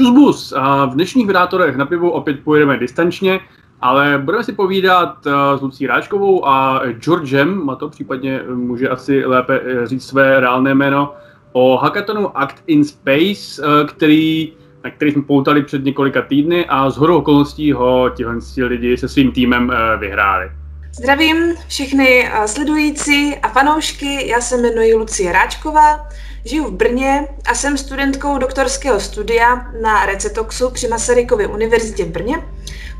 Čuzbus, 0.00 0.54
v 0.86 0.90
dnešních 0.94 1.26
vydátorech 1.26 1.76
na 1.76 1.86
pivu 1.86 2.10
opět 2.10 2.40
pojedeme 2.44 2.78
distančně, 2.78 3.40
ale 3.80 4.20
budeme 4.24 4.44
si 4.44 4.52
povídat 4.52 5.26
eh, 5.26 5.58
s 5.58 5.60
Lucí 5.60 5.86
Ráčkovou 5.86 6.48
a 6.48 6.82
Georgem, 6.92 7.70
a 7.70 7.76
to 7.76 7.88
případně 7.88 8.42
může 8.54 8.88
asi 8.88 9.24
lépe 9.26 9.60
eh, 9.64 9.86
říct 9.86 10.06
své 10.06 10.40
reálné 10.40 10.74
jméno, 10.74 11.14
o 11.52 11.76
hackathonu 11.76 12.38
Act 12.38 12.62
in 12.66 12.84
Space, 12.84 13.62
eh, 13.62 13.86
který, 13.86 14.52
na 14.84 14.90
který 14.90 15.12
jsme 15.12 15.22
poutali 15.22 15.62
před 15.62 15.84
několika 15.84 16.22
týdny 16.22 16.66
a 16.68 16.90
z 16.90 16.96
hodou 16.96 17.16
okolností 17.16 17.72
ho 17.72 18.10
tihle 18.10 18.34
lidi 18.58 18.96
se 18.96 19.08
svým 19.08 19.32
týmem 19.32 19.72
vyhráli. 19.98 20.50
Zdravím 20.92 21.54
všechny 21.68 22.30
sledující 22.46 23.36
a 23.36 23.48
fanoušky, 23.48 24.28
já 24.28 24.40
se 24.40 24.56
jmenuji 24.56 24.94
Lucie 24.94 25.32
Ráčková, 25.32 26.08
žiju 26.44 26.64
v 26.64 26.72
Brně 26.72 27.28
a 27.46 27.54
jsem 27.54 27.78
studentkou 27.78 28.38
doktorského 28.38 29.00
studia 29.00 29.66
na 29.82 30.06
Recetoxu 30.06 30.70
při 30.70 30.88
Masarykově 30.88 31.46
univerzitě 31.46 32.04
v 32.04 32.08
Brně 32.08 32.42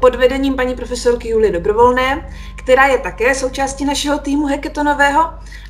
pod 0.01 0.15
vedením 0.15 0.55
paní 0.55 0.75
profesorky 0.75 1.29
Julie 1.29 1.53
Dobrovolné, 1.53 2.31
která 2.57 2.87
je 2.87 2.99
také 2.99 3.35
součástí 3.35 3.85
našeho 3.85 4.19
týmu 4.19 4.47
Hecketonového 4.47 5.21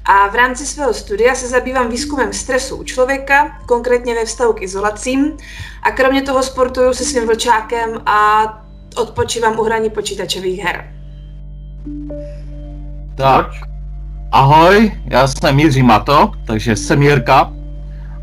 a 0.04 0.28
v 0.28 0.34
rámci 0.34 0.66
svého 0.66 0.94
studia 0.94 1.34
se 1.34 1.48
zabývám 1.48 1.88
výzkumem 1.88 2.32
stresu 2.32 2.76
u 2.76 2.84
člověka, 2.84 3.60
konkrétně 3.66 4.14
ve 4.14 4.24
vztahu 4.24 4.52
k 4.52 4.62
izolacím. 4.62 5.36
A 5.82 5.90
kromě 5.90 6.22
toho 6.22 6.42
sportuju 6.42 6.94
se 6.94 7.04
svým 7.04 7.26
vlčákem 7.26 8.02
a 8.06 8.44
odpočívám 8.96 9.58
u 9.58 9.62
hraní 9.62 9.90
počítačových 9.90 10.60
her. 10.60 10.99
Tak, 13.20 13.50
ahoj, 14.32 14.92
já 15.04 15.26
jsem 15.26 15.58
Jiří 15.58 15.82
Mato, 15.82 16.30
takže 16.46 16.76
jsem 16.76 17.02
Jirka. 17.02 17.52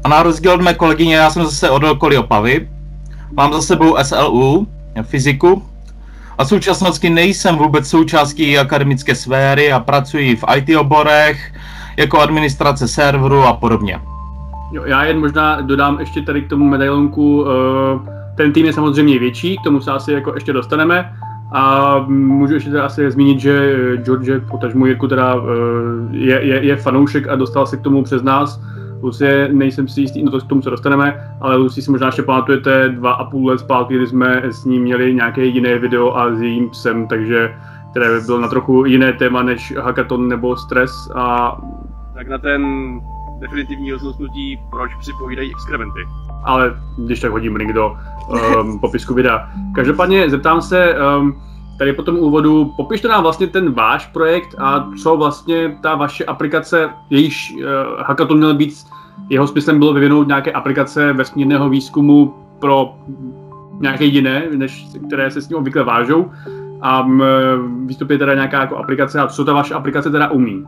A 0.03 0.09
na 0.09 0.23
rozdíl 0.23 0.51
od 0.51 0.61
mé 0.61 0.73
kolegyně, 0.73 1.15
já 1.15 1.29
jsem 1.29 1.43
zase 1.43 1.69
od 1.69 1.83
Okolí 1.83 2.17
Opavy. 2.17 2.69
Mám 3.37 3.53
za 3.53 3.61
sebou 3.61 3.97
SLU, 4.03 4.67
fyziku, 5.01 5.63
a 6.37 6.43
v 6.43 6.47
současnosti 6.47 7.09
nejsem 7.09 7.55
vůbec 7.55 7.89
součástí 7.89 8.57
akademické 8.57 9.15
sféry 9.15 9.71
a 9.71 9.79
pracuji 9.79 10.35
v 10.35 10.43
IT 10.55 10.77
oborech, 10.77 11.53
jako 11.97 12.19
administrace 12.19 12.87
serveru 12.87 13.43
a 13.43 13.53
podobně. 13.53 13.99
Jo, 14.71 14.83
já 14.85 15.03
jen 15.03 15.19
možná 15.19 15.61
dodám 15.61 15.99
ještě 15.99 16.21
tady 16.21 16.41
k 16.41 16.49
tomu 16.49 16.65
medailonku, 16.65 17.45
eh, 17.47 18.33
ten 18.35 18.53
tým 18.53 18.65
je 18.65 18.73
samozřejmě 18.73 19.19
větší, 19.19 19.57
k 19.57 19.63
tomu 19.63 19.81
se 19.81 19.91
asi 19.91 20.11
jako 20.11 20.33
ještě 20.33 20.53
dostaneme, 20.53 21.13
a 21.51 21.99
můžu 22.07 22.53
ještě 22.53 22.69
teda 22.69 22.85
asi 22.85 23.11
zmínit, 23.11 23.39
že 23.39 23.75
George, 23.97 24.31
potažmu 24.51 24.85
Jirku, 24.85 25.07
teda 25.07 25.35
eh, 25.35 26.17
je, 26.17 26.45
je, 26.45 26.65
je 26.65 26.75
fanoušek 26.75 27.27
a 27.27 27.35
dostal 27.35 27.67
se 27.67 27.77
k 27.77 27.81
tomu 27.81 28.03
přes 28.03 28.23
nás. 28.23 28.61
Lucie, 29.01 29.49
nejsem 29.51 29.87
si 29.87 30.01
jistý, 30.01 30.23
no 30.23 30.31
to 30.31 30.39
k 30.39 30.47
tomu 30.47 30.61
se 30.61 30.69
dostaneme, 30.69 31.35
ale 31.41 31.55
Lucie 31.55 31.83
si 31.83 31.91
možná 31.91 32.07
ještě 32.07 32.23
pamatujete 32.23 32.89
dva 32.89 33.11
a 33.11 33.23
půl 33.23 33.47
let 33.47 33.59
zpátky, 33.59 33.95
kdy 33.95 34.07
jsme 34.07 34.41
s 34.45 34.65
ním 34.65 34.81
měli 34.81 35.13
nějaké 35.13 35.45
jiné 35.45 35.79
video 35.79 36.17
a 36.17 36.35
s 36.35 36.41
jejím 36.41 36.69
psem, 36.69 37.07
takže 37.07 37.55
které 37.91 38.19
by 38.19 38.25
bylo 38.25 38.39
na 38.39 38.47
trochu 38.47 38.85
jiné 38.85 39.13
téma 39.13 39.43
než 39.43 39.73
hackathon 39.77 40.27
nebo 40.27 40.57
stres 40.57 40.91
a 41.15 41.57
tak 42.13 42.27
na 42.27 42.37
ten 42.37 42.61
definitivní 43.39 43.91
rozhodnutí, 43.91 44.59
proč 44.69 44.91
připovídají 44.99 45.51
exkrementy. 45.51 45.99
Ale 46.47 46.75
když 46.97 47.19
tak 47.19 47.31
hodím 47.31 47.55
link 47.55 47.73
do 47.73 47.97
um, 48.61 48.79
popisku 48.81 49.13
videa. 49.13 49.49
Každopádně 49.75 50.29
zeptám 50.29 50.61
se, 50.61 50.95
um, 51.19 51.41
tady 51.77 51.93
po 51.93 52.03
tom 52.03 52.15
úvodu, 52.19 52.73
popište 52.77 53.07
nám 53.07 53.23
vlastně 53.23 53.47
ten 53.47 53.71
váš 53.71 54.05
projekt 54.05 54.55
a 54.57 54.87
co 55.03 55.17
vlastně 55.17 55.77
ta 55.81 55.95
vaše 55.95 56.25
aplikace, 56.25 56.89
jejíž 57.09 57.55
uh, 57.55 57.63
hackathon 58.01 58.37
měl 58.37 58.53
být, 58.53 58.73
jeho 59.29 59.47
smyslem 59.47 59.79
bylo 59.79 59.93
vyvinout 59.93 60.27
nějaké 60.27 60.51
aplikace 60.51 61.13
vesmírného 61.13 61.69
výzkumu 61.69 62.33
pro 62.59 62.95
nějaké 63.79 64.05
jiné, 64.05 64.43
než 64.55 64.85
které 65.07 65.31
se 65.31 65.41
s 65.41 65.49
ním 65.49 65.57
obvykle 65.57 65.83
vážou. 65.83 66.31
A 66.81 67.01
um, 67.01 67.21
vystupuje 67.87 68.19
teda 68.19 68.33
nějaká 68.33 68.61
jako 68.61 68.77
aplikace 68.77 69.19
a 69.19 69.27
co 69.27 69.45
ta 69.45 69.53
vaše 69.53 69.73
aplikace 69.73 70.09
teda 70.09 70.31
umí? 70.31 70.65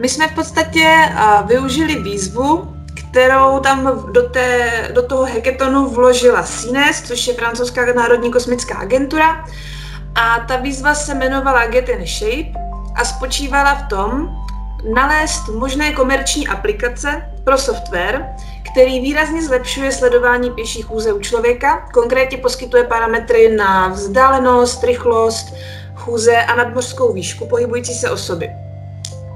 My 0.00 0.08
jsme 0.08 0.28
v 0.28 0.34
podstatě 0.34 0.94
uh, 1.12 1.48
využili 1.48 2.02
výzvu, 2.02 2.75
kterou 3.10 3.60
tam 3.60 4.04
do, 4.12 4.22
té, 4.22 4.70
do 4.94 5.02
toho 5.02 5.24
hackathonu 5.24 5.88
vložila 5.88 6.42
CINES, 6.42 7.02
což 7.02 7.26
je 7.26 7.34
francouzská 7.34 7.92
národní 7.92 8.32
kosmická 8.32 8.74
agentura. 8.78 9.44
A 10.14 10.40
ta 10.48 10.56
výzva 10.56 10.94
se 10.94 11.12
jmenovala 11.12 11.66
Get 11.66 11.88
in 11.88 12.06
Shape 12.06 12.58
a 12.94 13.04
spočívala 13.04 13.74
v 13.74 13.88
tom, 13.88 14.28
nalézt 14.94 15.48
možné 15.48 15.92
komerční 15.92 16.48
aplikace 16.48 17.22
pro 17.44 17.58
software, 17.58 18.26
který 18.72 19.00
výrazně 19.00 19.42
zlepšuje 19.42 19.92
sledování 19.92 20.50
pěší 20.50 20.82
chůze 20.82 21.12
u 21.12 21.20
člověka, 21.20 21.88
konkrétně 21.92 22.38
poskytuje 22.38 22.84
parametry 22.84 23.56
na 23.56 23.88
vzdálenost, 23.88 24.84
rychlost, 24.84 25.54
chůze 25.94 26.36
a 26.36 26.56
nadmořskou 26.56 27.12
výšku 27.12 27.46
pohybující 27.46 27.94
se 27.94 28.10
osoby. 28.10 28.65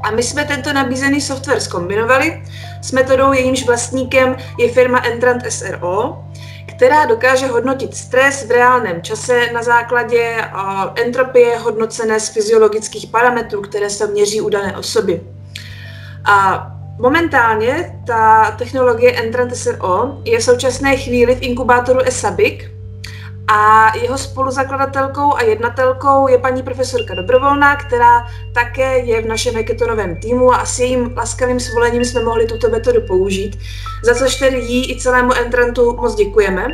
A 0.03 0.11
my 0.11 0.23
jsme 0.23 0.45
tento 0.45 0.73
nabízený 0.73 1.21
software 1.21 1.61
zkombinovali 1.61 2.43
s 2.83 2.93
metodou, 2.93 3.33
jejímž 3.33 3.67
vlastníkem 3.67 4.37
je 4.59 4.73
firma 4.73 4.99
Entrant 4.99 5.53
SRO, 5.53 6.25
která 6.67 7.05
dokáže 7.05 7.47
hodnotit 7.47 7.95
stres 7.95 8.47
v 8.47 8.51
reálném 8.51 9.03
čase 9.03 9.53
na 9.53 9.63
základě 9.63 10.45
entropie 10.95 11.59
hodnocené 11.59 12.21
z 12.21 12.29
fyziologických 12.29 13.07
parametrů, 13.07 13.63
které 13.63 13.91
se 13.91 14.07
měří 14.07 14.41
u 14.41 14.49
dané 14.49 14.77
osoby. 14.77 15.21
A 16.25 16.67
momentálně 16.99 18.01
ta 18.07 18.51
technologie 18.59 19.13
Entrant 19.13 19.57
SRO 19.57 20.21
je 20.25 20.39
v 20.39 20.43
současné 20.45 20.97
chvíli 20.97 21.35
v 21.35 21.43
inkubátoru 21.43 22.01
ESABIC, 22.01 22.61
a 23.53 23.93
jeho 23.97 24.19
spoluzakladatelkou 24.19 25.35
a 25.35 25.43
jednatelkou 25.43 26.29
je 26.29 26.39
paní 26.39 26.63
profesorka 26.63 27.15
Dobrovolná, 27.15 27.77
která 27.77 28.27
také 28.55 28.99
je 28.99 29.23
v 29.23 29.27
našem 29.27 29.55
heketonovém 29.55 30.17
týmu 30.17 30.55
a 30.55 30.67
s 30.67 30.79
jejím 30.79 31.15
laskavým 31.17 31.61
svolením 31.61 32.05
jsme 32.05 32.25
mohli 32.25 32.47
tuto 32.47 32.69
metodu 32.69 33.01
použít, 33.01 33.59
za 34.05 34.15
což 34.15 34.37
tedy 34.37 34.57
jí 34.57 34.93
i 34.93 35.01
celému 35.01 35.33
entrantu 35.33 35.97
moc 35.97 36.15
děkujeme. 36.15 36.67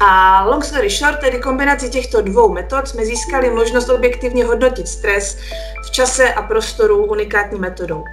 A 0.00 0.44
long 0.44 0.64
story 0.64 0.90
short, 0.90 1.18
tedy 1.18 1.38
kombinací 1.38 1.90
těchto 1.90 2.22
dvou 2.22 2.52
metod 2.52 2.88
jsme 2.88 3.04
získali 3.04 3.50
možnost 3.50 3.88
objektivně 3.88 4.44
hodnotit 4.44 4.88
stres 4.88 5.38
v 5.86 5.90
čase 5.90 6.34
a 6.34 6.42
prostoru 6.42 7.06
unikátní 7.06 7.58
metodou. 7.58 8.04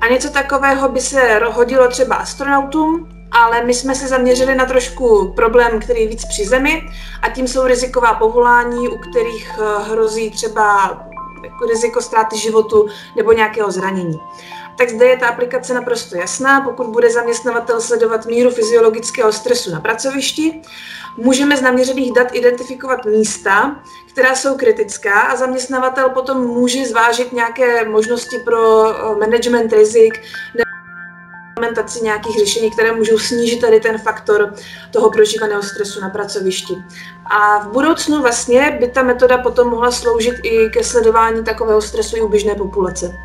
A 0.00 0.08
něco 0.08 0.30
takového 0.30 0.88
by 0.88 1.00
se 1.00 1.40
hodilo 1.52 1.88
třeba 1.88 2.16
astronautům, 2.16 3.17
ale 3.32 3.64
my 3.64 3.74
jsme 3.74 3.94
se 3.94 4.08
zaměřili 4.08 4.54
na 4.54 4.66
trošku 4.66 5.32
problém, 5.36 5.80
který 5.80 6.00
je 6.00 6.08
víc 6.08 6.24
při 6.24 6.44
zemi 6.46 6.82
a 7.22 7.28
tím 7.30 7.48
jsou 7.48 7.66
riziková 7.66 8.14
povolání, 8.14 8.88
u 8.88 8.98
kterých 8.98 9.58
eh, 9.58 9.82
hrozí 9.90 10.30
třeba 10.30 10.88
jako 11.44 11.66
riziko 11.66 12.02
ztráty 12.02 12.38
životu 12.38 12.88
nebo 13.16 13.32
nějakého 13.32 13.70
zranění. 13.70 14.20
Tak 14.78 14.90
zde 14.90 15.06
je 15.06 15.16
ta 15.16 15.28
aplikace 15.28 15.74
naprosto 15.74 16.16
jasná. 16.16 16.60
Pokud 16.60 16.86
bude 16.86 17.10
zaměstnavatel 17.10 17.80
sledovat 17.80 18.26
míru 18.26 18.50
fyziologického 18.50 19.32
stresu 19.32 19.70
na 19.70 19.80
pracovišti, 19.80 20.62
můžeme 21.16 21.56
z 21.56 21.62
naměřených 21.62 22.12
dat 22.12 22.28
identifikovat 22.32 23.04
místa, 23.04 23.76
která 24.12 24.34
jsou 24.34 24.56
kritická 24.56 25.20
a 25.20 25.36
zaměstnavatel 25.36 26.08
potom 26.08 26.46
může 26.46 26.86
zvážit 26.86 27.32
nějaké 27.32 27.88
možnosti 27.88 28.38
pro 28.38 28.90
eh, 28.90 29.18
management 29.18 29.72
rizik 29.72 30.20
implementaci 31.58 32.04
nějakých 32.04 32.38
řešení, 32.38 32.70
které 32.70 32.92
můžou 32.92 33.18
snížit 33.18 33.60
tady 33.60 33.80
ten 33.80 33.98
faktor 33.98 34.54
toho 34.90 35.10
prožívaného 35.10 35.62
stresu 35.62 36.00
na 36.00 36.08
pracovišti. 36.08 36.74
A 37.30 37.58
v 37.58 37.72
budoucnu 37.72 38.22
vlastně 38.22 38.76
by 38.80 38.88
ta 38.88 39.02
metoda 39.02 39.38
potom 39.38 39.68
mohla 39.68 39.90
sloužit 39.90 40.34
i 40.42 40.70
ke 40.70 40.84
sledování 40.84 41.44
takového 41.44 41.80
stresu 41.80 42.16
i 42.16 42.20
u 42.20 42.28
běžné 42.28 42.54
populace. 42.54 43.16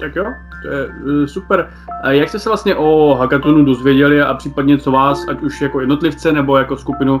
Tak 0.00 0.16
jo, 0.16 0.24
to 0.62 0.68
je 0.68 0.86
uh, 0.86 1.26
super. 1.26 1.70
A 2.02 2.10
jak 2.10 2.28
jste 2.28 2.38
se 2.38 2.48
vlastně 2.48 2.74
o 2.76 3.14
hackathonu 3.14 3.64
dozvěděli 3.64 4.22
a 4.22 4.34
případně 4.34 4.78
co 4.78 4.90
vás, 4.90 5.24
ať 5.28 5.40
už 5.40 5.60
jako 5.60 5.80
jednotlivce 5.80 6.32
nebo 6.32 6.56
jako 6.56 6.76
skupinu, 6.76 7.20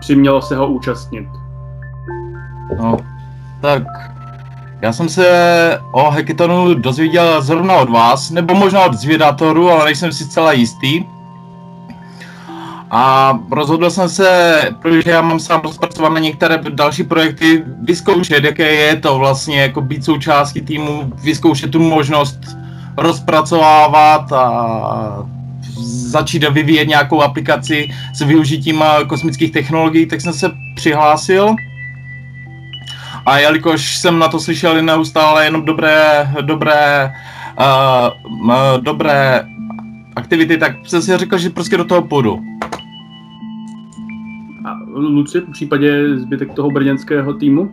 přimělo 0.00 0.42
se 0.42 0.56
ho 0.56 0.68
účastnit? 0.68 1.28
No, 2.78 2.96
tak 3.60 3.82
já 4.82 4.92
jsem 4.92 5.08
se 5.08 5.80
o 5.92 6.10
Hackathonu 6.10 6.74
dozvěděl 6.74 7.42
zrovna 7.42 7.74
od 7.74 7.90
vás, 7.90 8.30
nebo 8.30 8.54
možná 8.54 8.84
od 8.84 8.94
zvědatoru, 8.94 9.70
ale 9.70 9.84
nejsem 9.84 10.12
si 10.12 10.24
zcela 10.24 10.52
jistý. 10.52 11.04
A 12.90 13.38
rozhodl 13.50 13.90
jsem 13.90 14.08
se, 14.08 14.60
protože 14.82 15.10
já 15.10 15.22
mám 15.22 15.40
sám 15.40 15.60
rozpracované 15.60 16.20
některé 16.20 16.58
další 16.68 17.02
projekty, 17.02 17.64
vyzkoušet, 17.82 18.44
jaké 18.44 18.74
je 18.74 18.96
to 18.96 19.18
vlastně 19.18 19.60
jako 19.60 19.80
být 19.80 20.04
součástí 20.04 20.60
týmu, 20.60 21.12
vyzkoušet 21.22 21.70
tu 21.70 21.80
možnost 21.80 22.38
rozpracovávat 22.96 24.32
a 24.32 25.26
začít 25.84 26.44
vyvíjet 26.50 26.88
nějakou 26.88 27.22
aplikaci 27.22 27.88
s 28.14 28.20
využitím 28.20 28.84
kosmických 29.06 29.52
technologií, 29.52 30.06
tak 30.06 30.20
jsem 30.20 30.32
se 30.32 30.50
přihlásil 30.74 31.56
a 33.26 33.38
jelikož 33.38 33.96
jsem 33.96 34.18
na 34.18 34.28
to 34.28 34.40
slyšel 34.40 34.82
neustále 34.82 35.44
jenom 35.44 35.64
dobré, 35.64 36.28
dobré, 36.40 37.12
uh, 37.60 38.80
dobré 38.80 39.46
aktivity, 40.16 40.58
tak 40.58 40.72
jsem 40.84 41.02
si 41.02 41.16
řekl, 41.16 41.38
že 41.38 41.50
prostě 41.50 41.76
do 41.76 41.84
toho 41.84 42.02
půjdu. 42.02 42.40
A 44.64 44.78
Luci, 44.94 45.40
v 45.40 45.50
případě 45.50 46.18
zbytek 46.18 46.54
toho 46.54 46.70
brněnského 46.70 47.34
týmu? 47.34 47.72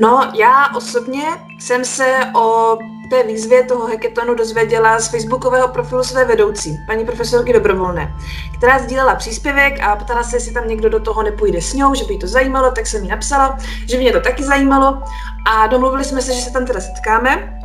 No, 0.00 0.20
já 0.38 0.74
osobně 0.76 1.24
jsem 1.58 1.84
se 1.84 2.18
o 2.34 2.78
té 3.10 3.22
výzvě 3.22 3.62
toho 3.62 3.86
hackathonu 3.86 4.34
dozvěděla 4.34 5.00
z 5.00 5.08
facebookového 5.08 5.68
profilu 5.68 6.04
své 6.04 6.24
vedoucí, 6.24 6.78
paní 6.86 7.04
profesorky 7.04 7.52
Dobrovolné, 7.52 8.14
která 8.58 8.78
sdílela 8.78 9.14
příspěvek 9.14 9.80
a 9.80 9.96
ptala 9.96 10.22
se, 10.22 10.36
jestli 10.36 10.52
tam 10.52 10.68
někdo 10.68 10.88
do 10.88 11.00
toho 11.00 11.22
nepůjde 11.22 11.62
s 11.62 11.74
ňou, 11.74 11.94
že 11.94 12.04
by 12.04 12.12
jí 12.12 12.18
to 12.18 12.26
zajímalo, 12.26 12.70
tak 12.70 12.86
jsem 12.86 13.02
jí 13.02 13.08
napsala, 13.08 13.58
že 13.88 13.98
mě 13.98 14.12
to 14.12 14.20
taky 14.20 14.42
zajímalo. 14.42 15.02
A 15.50 15.66
domluvili 15.66 16.04
jsme 16.04 16.22
se, 16.22 16.34
že 16.34 16.40
se 16.40 16.52
tam 16.52 16.66
teda 16.66 16.80
setkáme. 16.80 17.60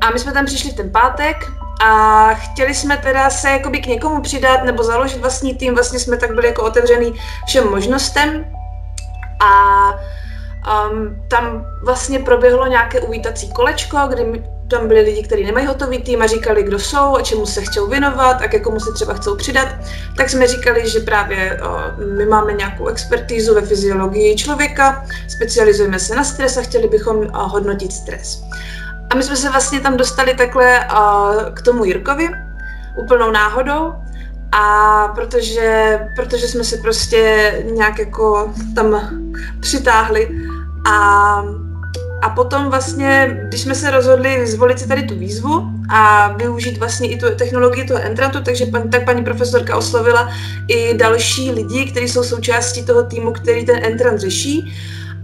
A 0.00 0.10
my 0.10 0.18
jsme 0.18 0.32
tam 0.32 0.44
přišli 0.46 0.72
ten 0.72 0.90
pátek 0.90 1.36
a 1.82 2.28
chtěli 2.34 2.74
jsme 2.74 2.96
teda 2.96 3.30
se 3.30 3.50
jakoby 3.50 3.80
k 3.80 3.86
někomu 3.86 4.22
přidat 4.22 4.64
nebo 4.64 4.82
založit 4.82 5.20
vlastní 5.20 5.54
tým, 5.54 5.74
vlastně 5.74 5.98
jsme 5.98 6.16
tak 6.16 6.34
byli 6.34 6.46
jako 6.46 6.62
otevřený 6.62 7.14
všem 7.46 7.70
možnostem. 7.70 8.44
A 9.40 9.90
um, 10.90 11.22
tam 11.28 11.64
vlastně 11.84 12.18
proběhlo 12.18 12.66
nějaké 12.66 13.00
uvítací 13.00 13.52
kolečko, 13.52 13.98
kdy 14.08 14.24
tam 14.70 14.88
byli 14.88 15.00
lidi, 15.00 15.22
kteří 15.22 15.44
nemají 15.44 15.66
hotový 15.66 16.02
tým 16.02 16.22
a 16.22 16.26
říkali, 16.26 16.62
kdo 16.62 16.78
jsou 16.78 17.16
a 17.16 17.22
čemu 17.22 17.46
se 17.46 17.62
chcou 17.62 17.86
věnovat 17.86 18.42
a 18.42 18.48
ke 18.48 18.60
komu 18.60 18.80
se 18.80 18.92
třeba 18.92 19.14
chcou 19.14 19.36
přidat, 19.36 19.68
tak 20.16 20.30
jsme 20.30 20.46
říkali, 20.46 20.90
že 20.90 21.00
právě 21.00 21.60
my 22.16 22.26
máme 22.26 22.52
nějakou 22.52 22.86
expertízu 22.86 23.54
ve 23.54 23.62
fyziologii 23.62 24.36
člověka, 24.36 25.06
specializujeme 25.28 25.98
se 25.98 26.14
na 26.14 26.24
stres 26.24 26.56
a 26.56 26.62
chtěli 26.62 26.88
bychom 26.88 27.26
hodnotit 27.32 27.92
stres. 27.92 28.42
A 29.10 29.14
my 29.14 29.22
jsme 29.22 29.36
se 29.36 29.50
vlastně 29.50 29.80
tam 29.80 29.96
dostali 29.96 30.34
takhle 30.34 30.86
k 31.54 31.62
tomu 31.62 31.84
Jirkovi, 31.84 32.28
úplnou 33.02 33.30
náhodou, 33.30 33.92
a 34.52 35.08
protože, 35.14 35.98
protože 36.16 36.48
jsme 36.48 36.64
se 36.64 36.76
prostě 36.76 37.52
nějak 37.70 37.98
jako 37.98 38.54
tam 38.74 39.10
přitáhli 39.60 40.28
a 40.88 41.44
a 42.22 42.30
potom 42.30 42.70
vlastně, 42.70 43.40
když 43.48 43.60
jsme 43.60 43.74
se 43.74 43.90
rozhodli 43.90 44.46
zvolit 44.46 44.78
si 44.78 44.88
tady 44.88 45.02
tu 45.02 45.18
výzvu 45.18 45.70
a 45.90 46.32
využít 46.32 46.78
vlastně 46.78 47.08
i 47.08 47.18
tu 47.18 47.26
technologii 47.36 47.84
toho 47.84 48.00
entrantu, 48.00 48.42
takže 48.42 48.66
pan, 48.66 48.90
tak 48.90 49.04
paní 49.04 49.24
profesorka 49.24 49.76
oslovila 49.76 50.30
i 50.68 50.94
další 50.94 51.50
lidi, 51.50 51.86
kteří 51.90 52.08
jsou 52.08 52.24
součástí 52.24 52.84
toho 52.84 53.02
týmu, 53.02 53.32
který 53.32 53.66
ten 53.66 53.84
entrant 53.84 54.20
řeší. 54.20 54.72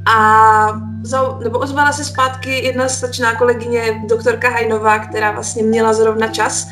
A 0.07 0.81
za, 1.03 1.39
nebo 1.43 1.59
ozvala 1.59 1.93
se 1.93 2.05
zpátky 2.05 2.65
jedna 2.65 2.89
stačná 2.89 3.35
kolegyně, 3.35 4.03
doktorka 4.09 4.51
Hajnová, 4.51 4.99
která 4.99 5.31
vlastně 5.31 5.63
měla 5.63 5.93
zrovna 5.93 6.29
čas 6.29 6.67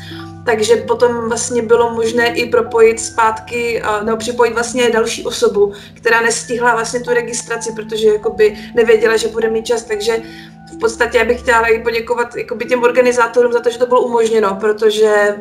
takže 0.45 0.75
potom 0.75 1.29
vlastně 1.29 1.61
bylo 1.61 1.93
možné 1.93 2.35
i 2.35 2.49
propojit 2.49 2.99
zpátky, 2.99 3.83
nebo 4.03 4.17
připojit 4.17 4.53
vlastně 4.53 4.89
další 4.89 5.25
osobu, 5.25 5.73
která 5.93 6.21
nestihla 6.21 6.75
vlastně 6.75 6.99
tu 6.99 7.13
registraci, 7.13 7.71
protože 7.75 8.07
jakoby 8.07 8.57
nevěděla, 8.75 9.17
že 9.17 9.27
bude 9.27 9.49
mít 9.49 9.65
čas, 9.65 9.83
takže 9.83 10.17
v 10.73 10.77
podstatě 10.79 11.17
já 11.17 11.25
bych 11.25 11.39
chtěla 11.39 11.67
i 11.67 11.83
poděkovat 11.83 12.35
jakoby 12.35 12.65
těm 12.65 12.83
organizátorům 12.83 13.53
za 13.53 13.59
to, 13.59 13.69
že 13.69 13.77
to 13.77 13.85
bylo 13.85 14.01
umožněno, 14.01 14.57
protože 14.59 15.35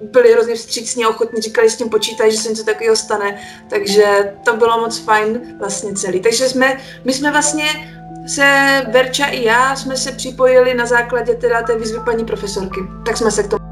byli 0.00 0.32
hrozně 0.32 0.54
vstřícní 0.54 1.04
a 1.04 1.08
ochotní, 1.08 1.42
říkali, 1.42 1.70
s 1.70 1.76
tím 1.76 1.88
počítají, 1.88 2.32
že 2.32 2.38
se 2.38 2.48
něco 2.48 2.64
takového 2.64 2.96
stane, 2.96 3.40
takže 3.70 4.34
to 4.44 4.56
bylo 4.56 4.80
moc 4.80 4.98
fajn 4.98 5.40
vlastně 5.58 5.94
celý. 5.94 6.20
Takže 6.20 6.48
jsme, 6.48 6.80
my 7.04 7.12
jsme 7.12 7.30
vlastně 7.30 7.64
se 8.26 8.46
Verča 8.92 9.26
i 9.26 9.44
já 9.44 9.76
jsme 9.76 9.96
se 9.96 10.12
připojili 10.12 10.74
na 10.74 10.86
základě 10.86 11.34
teda 11.34 11.62
té 11.62 11.78
výzvy 11.78 11.98
paní 12.04 12.24
profesorky. 12.24 12.80
Tak 13.06 13.16
jsme 13.16 13.30
se 13.30 13.42
k 13.42 13.48
tomu 13.48 13.69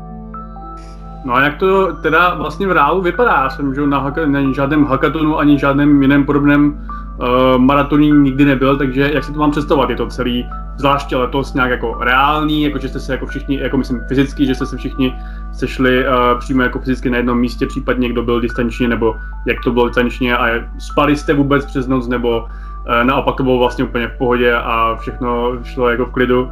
No 1.28 1.34
a 1.34 1.42
jak 1.42 1.56
to 1.56 1.92
teda 1.92 2.34
vlastně 2.34 2.66
v 2.66 2.72
reálu 2.72 3.02
vypadá? 3.02 3.30
Já 3.30 3.50
jsem 3.50 3.75
že 3.75 3.86
na, 3.86 3.98
haka, 3.98 4.26
na 4.26 4.52
žádném 4.52 4.84
hackatonu 4.84 5.38
ani 5.38 5.58
žádném 5.58 6.02
jiném 6.02 6.26
podobném 6.26 6.86
uh, 7.19 7.58
maratoní 7.58 8.10
nikdy 8.10 8.44
nebyl, 8.44 8.76
takže 8.76 9.10
jak 9.14 9.25
si 9.25 9.32
to 9.32 9.38
mám 9.38 9.50
představovat? 9.50 9.90
Je 9.90 9.96
to 9.96 10.06
celý, 10.06 10.46
zvláště 10.76 11.16
letos 11.16 11.54
nějak 11.54 11.70
jako 11.70 11.98
reálný, 12.00 12.62
jako 12.62 12.78
že 12.78 12.88
jste 12.88 13.00
se 13.00 13.12
jako 13.12 13.26
všichni, 13.26 13.60
jako 13.60 13.76
myslím 13.76 14.00
fyzicky, 14.08 14.46
že 14.46 14.54
jste 14.54 14.66
se 14.66 14.76
všichni 14.76 15.14
sešli 15.52 16.06
uh, 16.06 16.38
přímo 16.38 16.62
jako 16.62 16.78
fyzicky 16.78 17.10
na 17.10 17.16
jednom 17.16 17.38
místě, 17.38 17.66
případně 17.66 18.02
někdo 18.02 18.22
byl 18.22 18.40
distančně, 18.40 18.88
nebo 18.88 19.16
jak 19.46 19.56
to 19.64 19.72
bylo 19.72 19.86
distančně 19.86 20.36
a 20.36 20.64
spali 20.78 21.16
jste 21.16 21.34
vůbec 21.34 21.66
přes 21.66 21.86
noc, 21.86 22.08
nebo 22.08 22.40
uh, 22.40 23.04
naopak 23.04 23.34
to 23.36 23.42
bylo 23.42 23.58
vlastně 23.58 23.84
úplně 23.84 24.08
v 24.08 24.19
pohodě 24.19 24.54
a 24.54 24.96
všechno 25.00 25.52
šlo 25.64 25.88
jako 25.88 26.06
v 26.06 26.10
klidu? 26.10 26.50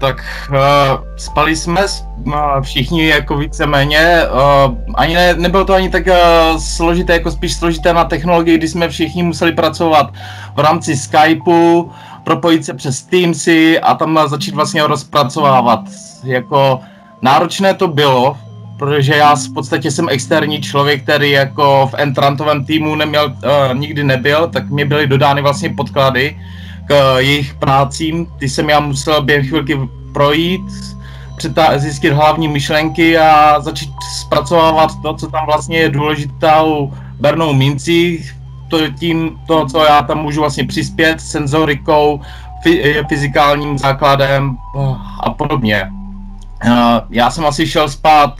Tak 0.00 0.24
uh, 0.50 0.56
spali 1.16 1.56
jsme 1.56 1.80
uh, 2.24 2.34
všichni 2.60 3.08
jako 3.08 3.36
víceméně, 3.36 4.20
uh, 4.32 4.74
ani 4.94 5.14
ne, 5.14 5.34
nebylo 5.34 5.64
to 5.64 5.74
ani 5.74 5.90
tak 5.90 6.06
uh, 6.06 6.58
složité, 6.58 7.12
jako 7.12 7.30
spíš 7.30 7.54
složité 7.54 7.92
na 7.92 8.04
technologii, 8.04 8.58
kdy 8.58 8.68
jsme 8.68 8.88
všichni 8.88 9.22
museli 9.22 9.52
pracovat 9.52 10.12
v 10.56 10.58
rámci 10.58 10.96
Skypeu, 10.96 11.90
propojit 12.24 12.64
se 12.64 12.74
přes 12.74 13.02
Teamsy 13.02 13.80
a 13.80 13.94
tam 13.94 14.20
začít 14.26 14.54
vlastně 14.54 14.86
rozpracovávat. 14.86 15.80
Jako 16.24 16.80
náročné 17.22 17.74
to 17.74 17.88
bylo, 17.88 18.36
protože 18.78 19.16
já 19.16 19.34
v 19.34 19.54
podstatě 19.54 19.90
jsem 19.90 20.08
externí 20.08 20.60
člověk, 20.60 21.02
který 21.02 21.30
jako 21.30 21.88
v 21.92 21.94
Entrantovém 21.98 22.64
týmu 22.64 22.94
neměl, 22.94 23.26
uh, 23.26 23.78
nikdy 23.78 24.04
nebyl, 24.04 24.48
tak 24.48 24.70
mi 24.70 24.84
byly 24.84 25.06
dodány 25.06 25.42
vlastně 25.42 25.70
podklady, 25.76 26.36
k 26.86 27.18
jejich 27.18 27.54
prácím. 27.54 28.26
Ty 28.38 28.48
jsem 28.48 28.70
já 28.70 28.80
musel 28.80 29.22
během 29.22 29.46
chvilky 29.46 29.78
projít, 30.12 30.62
přetá- 31.36 31.78
zjistit 31.78 32.10
hlavní 32.10 32.48
myšlenky 32.48 33.18
a 33.18 33.60
začít 33.60 33.90
zpracovávat 34.20 34.90
to, 35.02 35.14
co 35.14 35.26
tam 35.26 35.46
vlastně 35.46 35.78
je 35.78 35.88
důležitou 35.88 36.92
bernou 37.20 37.52
mincí, 37.52 38.24
to 38.68 38.88
tím, 38.88 39.38
to, 39.46 39.66
co 39.66 39.84
já 39.84 40.02
tam 40.02 40.18
můžu 40.18 40.40
vlastně 40.40 40.64
přispět, 40.64 41.20
senzorikou, 41.20 42.20
fyzikálním 43.08 43.78
základem 43.78 44.56
eh, 44.76 44.96
a 45.20 45.30
podobně. 45.30 45.90
Eh, 46.64 47.00
já 47.10 47.30
jsem 47.30 47.46
asi 47.46 47.66
šel 47.66 47.88
spát 47.88 48.34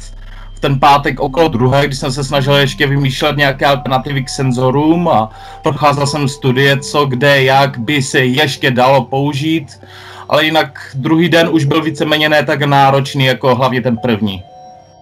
ten 0.65 0.81
pátek 0.81 1.21
okolo 1.21 1.49
druhé, 1.49 1.87
kdy 1.87 1.97
jsem 1.97 2.13
se 2.13 2.25
snažil 2.25 2.55
ještě 2.55 2.87
vymýšlet 2.87 3.37
nějaké 3.37 3.67
alternativy 3.67 4.25
k 4.25 4.29
senzorům 4.29 5.09
a 5.09 5.31
procházel 5.63 6.07
jsem 6.07 6.29
studie, 6.29 6.81
co, 6.81 7.05
kde, 7.07 7.43
jak 7.43 7.79
by 7.79 8.03
se 8.03 8.25
ještě 8.25 8.71
dalo 8.71 9.05
použít, 9.05 9.81
ale 10.29 10.45
jinak 10.45 10.81
druhý 10.95 11.29
den 11.29 11.49
už 11.53 11.65
byl 11.65 11.83
víceméně 11.83 12.29
ne 12.29 12.45
tak 12.45 12.63
náročný 12.63 13.25
jako 13.25 13.55
hlavně 13.55 13.81
ten 13.83 13.97
první. 13.97 14.43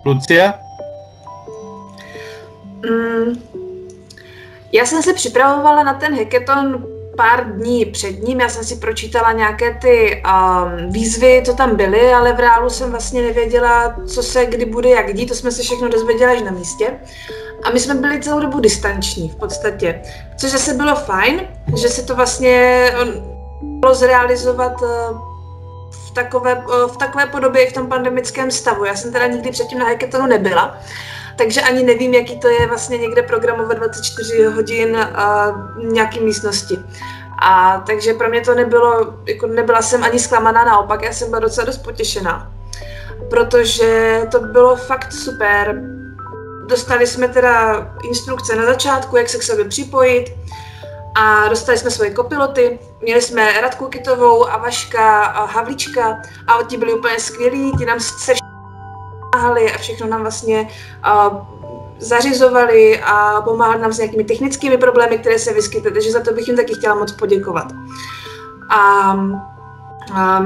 Lucie? 0.05 0.53
Mm, 2.91 3.39
já 4.73 4.87
jsem 4.87 5.03
se 5.03 5.15
připravovala 5.15 5.83
na 5.83 5.95
ten 5.95 6.19
hackathon 6.19 6.85
pár 7.17 7.53
dní 7.53 7.85
před 7.85 8.23
ním, 8.23 8.41
já 8.41 8.49
jsem 8.49 8.65
si 8.65 8.77
pročítala 8.77 9.33
nějaké 9.33 9.75
ty 9.75 10.23
um, 10.27 10.91
výzvy, 10.93 11.43
co 11.47 11.55
tam 11.55 11.77
byly, 11.77 12.13
ale 12.13 12.33
v 12.33 12.41
reálu 12.41 12.71
jsem 12.71 12.91
vlastně 12.91 13.23
nevěděla, 13.23 13.97
co 14.07 14.23
se 14.23 14.47
kdy 14.47 14.65
bude, 14.65 14.89
jak 14.89 15.15
dít, 15.15 15.27
to 15.27 15.35
jsme 15.35 15.53
se 15.53 15.63
všechno 15.63 15.89
dozvěděli 15.89 16.33
až 16.33 16.43
na 16.43 16.51
místě. 16.51 16.99
A 17.63 17.71
my 17.71 17.81
jsme 17.81 17.95
byli 17.95 18.21
celou 18.21 18.41
dobu 18.41 18.61
distanční 18.61 19.29
v 19.29 19.37
podstatě, 19.37 20.03
což 20.37 20.51
zase 20.51 20.75
bylo 20.75 20.97
fajn, 20.97 21.49
že 21.77 21.89
se 21.89 22.03
to 22.03 22.17
vlastně 22.17 22.87
bylo 23.63 23.95
zrealizovat 23.95 24.83
uh, 24.83 24.89
v 25.91 26.11
takové, 26.11 26.55
uh, 26.55 26.91
v 26.91 26.97
takové 26.97 27.27
podobě 27.27 27.65
i 27.65 27.71
v 27.71 27.73
tom 27.73 27.87
pandemickém 27.87 28.51
stavu. 28.51 28.85
Já 28.85 28.97
jsem 28.97 29.13
teda 29.13 29.27
nikdy 29.27 29.51
předtím 29.51 29.79
na 29.79 29.85
hackathonu 29.85 30.27
nebyla, 30.27 30.79
takže 31.37 31.61
ani 31.61 31.83
nevím, 31.83 32.15
jaký 32.15 32.39
to 32.39 32.49
je 32.49 32.67
vlastně 32.67 32.99
někde 32.99 33.23
programovat 33.23 33.77
24 33.77 34.45
hodin 34.45 34.97
a 34.97 35.53
nějaký 35.77 36.21
místnosti. 36.21 36.79
A 37.39 37.83
takže 37.87 38.15
pro 38.15 38.29
mě 38.29 38.41
to 38.41 38.55
nebylo, 38.55 39.15
jako 39.27 39.47
nebyla 39.47 39.83
jsem 39.83 40.05
ani 40.05 40.19
zklamaná, 40.19 40.65
naopak, 40.65 41.03
já 41.03 41.13
jsem 41.13 41.29
byla 41.29 41.41
docela 41.41 41.65
dost 41.65 41.79
potěšená. 41.79 42.53
Protože 43.31 44.23
to 44.31 44.41
bylo 44.41 44.77
fakt 44.77 45.13
super. 45.13 45.83
Dostali 46.67 47.07
jsme 47.07 47.29
teda 47.29 47.87
instrukce 48.09 48.57
na 48.57 48.67
začátku, 48.67 49.17
jak 49.17 49.29
se 49.29 49.39
k 49.39 49.43
sobě 49.43 49.65
připojit 49.65 50.35
a 51.15 51.49
dostali 51.49 51.79
jsme 51.79 51.91
svoje 51.91 52.11
kopiloty. 52.11 52.79
Měli 53.01 53.23
jsme 53.23 53.61
Radku 53.61 53.87
Kitovou 53.87 54.49
a 54.49 54.57
Vaška 54.57 55.25
a 55.25 55.45
Havlička 55.45 56.23
a 56.47 56.63
ti 56.63 56.77
byli 56.77 56.93
úplně 56.93 57.21
skvělí, 57.21 57.73
ti 57.79 57.87
nám 57.87 58.01
se 58.01 58.33
pomáhali 59.33 59.73
a 59.73 59.79
všechno 59.79 60.07
nám 60.07 60.21
vlastně 60.21 60.69
uh, 61.07 61.39
zařizovali 61.99 63.01
a 63.01 63.41
pomáhali 63.41 63.83
nám 63.83 63.93
s 63.93 63.99
nějakými 63.99 64.25
technickými 64.25 64.77
problémy, 64.77 65.19
které 65.19 65.39
se 65.39 65.53
vyskytly, 65.53 65.91
takže 65.91 66.13
za 66.13 66.21
to 66.21 66.33
bych 66.33 66.49
jim 66.49 66.57
taky 66.57 66.75
chtěla 66.75 66.95
moc 66.95 67.13
poděkovat. 67.13 67.73
A, 68.69 69.17
a 70.15 70.45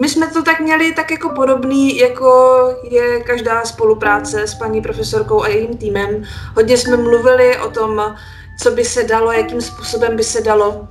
my 0.00 0.08
jsme 0.08 0.26
to 0.26 0.42
tak 0.42 0.60
měli 0.60 0.94
tak 0.94 1.10
jako 1.10 1.28
podobný, 1.28 1.98
jako 1.98 2.60
je 2.90 3.20
každá 3.20 3.64
spolupráce 3.64 4.46
s 4.46 4.54
paní 4.54 4.82
profesorkou 4.82 5.42
a 5.42 5.48
jejím 5.48 5.76
týmem. 5.76 6.22
Hodně 6.56 6.76
jsme 6.76 6.96
mluvili 6.96 7.58
o 7.58 7.70
tom, 7.70 8.14
co 8.62 8.70
by 8.70 8.84
se 8.84 9.02
dalo, 9.02 9.32
jakým 9.32 9.60
způsobem 9.60 10.16
by 10.16 10.24
se 10.24 10.40
dalo. 10.40 10.88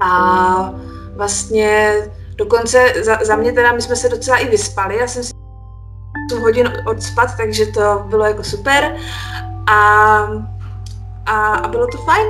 A 0.00 0.74
vlastně 1.16 1.92
Dokonce 2.38 2.92
za, 3.04 3.18
za 3.24 3.36
mě 3.36 3.52
teda 3.52 3.72
my 3.72 3.82
jsme 3.82 3.96
se 3.96 4.08
docela 4.08 4.36
i 4.36 4.48
vyspali, 4.48 4.96
já 4.96 5.06
jsem 5.06 5.22
si 5.24 5.32
hodin 6.40 6.68
odspat, 6.86 7.36
takže 7.36 7.66
to 7.66 8.06
bylo 8.08 8.24
jako 8.24 8.42
super. 8.42 8.96
A, 9.70 9.74
a, 11.26 11.54
a 11.54 11.68
bylo 11.68 11.86
to 11.86 11.98
fajn. 11.98 12.26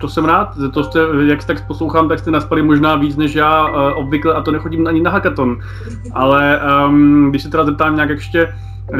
To 0.00 0.08
jsem 0.08 0.24
rád, 0.24 0.48
to 0.74 0.84
jste, 0.84 0.98
jak 1.26 1.44
tak 1.44 1.66
poslouchám, 1.66 2.08
tak 2.08 2.18
jste 2.18 2.30
naspali 2.30 2.62
možná 2.62 2.96
víc 2.96 3.16
než 3.16 3.34
já 3.34 3.68
uh, 3.68 3.98
obvykle 3.98 4.34
a 4.34 4.42
to 4.42 4.50
nechodím 4.50 4.86
ani 4.86 5.00
na 5.00 5.10
hackathon. 5.10 5.58
Ale 6.12 6.60
um, 6.86 7.30
když 7.30 7.42
se 7.42 7.48
teda 7.48 7.64
zeptám 7.64 7.94
nějak 7.94 8.10
ještě, 8.10 8.54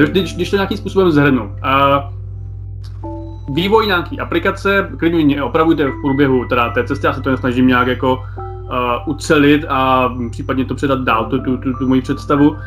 když, 0.07 0.35
když 0.35 0.51
to 0.51 0.57
nějakým 0.57 0.79
způsobem 0.79 1.11
zhrnu. 1.11 1.45
Uh, 1.45 2.13
vývoj 3.55 3.87
nějaký 3.87 4.21
aplikace, 4.21 4.91
klidně 4.99 5.25
mě 5.25 5.43
opravujte 5.43 5.87
v 5.87 6.01
průběhu 6.01 6.45
teda 6.45 6.71
té 6.71 6.85
cesty, 6.85 7.07
já 7.07 7.13
se 7.13 7.21
to 7.21 7.31
nesnažím 7.31 7.67
nějak 7.67 7.87
jako 7.87 8.25
uh, 8.73 9.15
ucelit 9.15 9.65
a 9.69 10.11
případně 10.31 10.65
to 10.65 10.75
předat 10.75 11.01
dál, 11.01 11.25
tu, 11.25 11.39
tu, 11.39 11.57
tu, 11.57 11.73
tu 11.73 11.89
moji 11.89 12.03
představu. 12.03 12.51
Uh, 12.51 12.59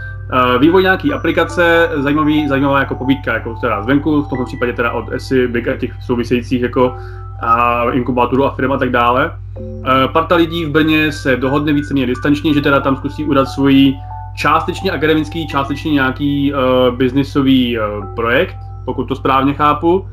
vývoj 0.59 0.83
nějaký 0.83 1.13
aplikace, 1.13 1.89
zajímavý, 1.95 2.47
zajímavá 2.47 2.79
jako 2.79 2.95
povídka, 2.95 3.33
jako 3.33 3.55
teda 3.61 3.83
zvenku, 3.83 4.23
v 4.23 4.29
tomto 4.29 4.45
případě 4.45 4.73
teda 4.73 4.91
od 4.91 5.11
ESI, 5.11 5.47
Big 5.47 5.67
a 5.67 5.77
těch 5.77 5.91
souvisejících 6.05 6.61
jako 6.61 6.97
a 7.41 7.83
inkubátoru 7.91 8.45
a 8.45 8.55
firm 8.55 8.71
a 8.71 8.77
tak 8.77 8.89
dále. 8.89 9.31
Uh, 9.59 10.11
parta 10.13 10.35
lidí 10.35 10.65
v 10.65 10.69
Brně 10.69 11.11
se 11.11 11.37
dohodne 11.37 11.73
víceméně 11.73 12.05
distančně, 12.05 12.53
že 12.53 12.61
teda 12.61 12.79
tam 12.79 12.95
zkusí 12.95 13.23
udat 13.23 13.45
svůj 13.45 13.93
částečně 14.35 14.91
akademický, 14.91 15.47
částečně 15.47 15.91
nějaký 15.91 16.53
uh, 16.53 16.95
biznisový 16.95 17.79
uh, 17.79 18.15
projekt, 18.15 18.55
pokud 18.85 19.03
to 19.03 19.15
správně 19.15 19.53
chápu 19.53 20.07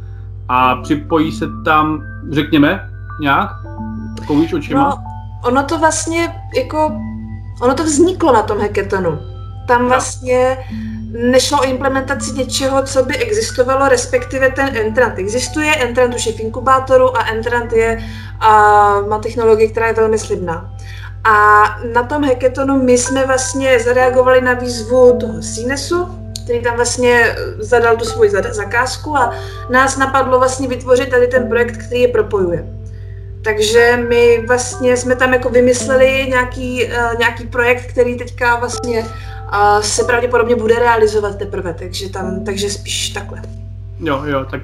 a 0.49 0.77
připojí 0.77 1.33
se 1.33 1.47
tam, 1.65 2.03
řekněme, 2.31 2.91
nějak? 3.21 3.51
Kouvíš 4.27 4.53
očima? 4.53 4.81
No, 4.81 5.12
ono 5.43 5.63
to 5.63 5.79
vlastně 5.79 6.35
jako, 6.57 6.93
ono 7.61 7.75
to 7.75 7.85
vzniklo 7.85 8.33
na 8.33 8.43
tom 8.43 8.61
hackathonu. 8.61 9.19
Tam 9.69 9.89
vlastně 9.89 10.59
nešlo 11.13 11.61
o 11.61 11.65
implementaci 11.65 12.33
něčeho, 12.33 12.83
co 12.83 13.05
by 13.05 13.17
existovalo, 13.17 13.89
respektive 13.89 14.51
ten 14.51 14.77
Entrant 14.77 15.19
existuje, 15.19 15.77
Entrant 15.77 16.15
už 16.15 16.27
je 16.27 16.33
v 16.33 16.41
inkubátoru 16.41 17.17
a 17.17 17.25
Entrant 17.25 17.73
je, 17.73 18.05
a 18.41 18.51
má 19.01 19.19
technologii, 19.19 19.69
která 19.69 19.87
je 19.87 19.93
velmi 19.93 20.19
slibná. 20.19 20.71
A 21.25 21.65
na 21.95 22.03
tom 22.03 22.25
hackathonu 22.25 22.83
my 22.83 22.99
jsme 22.99 23.27
vlastně 23.27 23.81
zareagovali 23.81 24.41
na 24.41 24.53
výzvu 24.53 25.19
toho 25.21 25.43
Sinesu, 25.43 26.09
který 26.45 26.63
tam 26.63 26.77
vlastně 26.77 27.37
zadal 27.59 27.97
tu 27.97 28.05
svoji 28.05 28.31
zakázku 28.31 29.17
a 29.17 29.35
nás 29.71 29.97
napadlo 29.97 30.39
vlastně 30.39 30.69
vytvořit 30.69 31.11
tady 31.11 31.27
ten 31.27 31.49
projekt, 31.49 31.77
který 31.77 32.01
je 32.01 32.09
propojuje. 32.09 32.82
Takže 33.45 34.07
my 34.09 34.45
vlastně 34.47 34.97
jsme 34.97 35.17
tam 35.17 35.33
jako 35.33 35.49
vymysleli 35.49 36.27
nějaký, 36.29 36.85
uh, 36.85 37.19
nějaký 37.19 37.47
projekt, 37.47 37.87
který 37.87 38.19
teďka 38.19 38.57
vlastně 38.57 39.01
uh, 39.01 39.81
se 39.81 40.05
pravděpodobně 40.05 40.57
bude 40.57 40.75
realizovat 40.75 41.39
teprve, 41.39 41.75
takže 41.75 42.11
tam, 42.11 42.45
takže 42.45 42.71
spíš 42.71 43.09
takhle. 43.09 43.43
Jo, 44.01 44.23
jo, 44.25 44.45
tak 44.51 44.61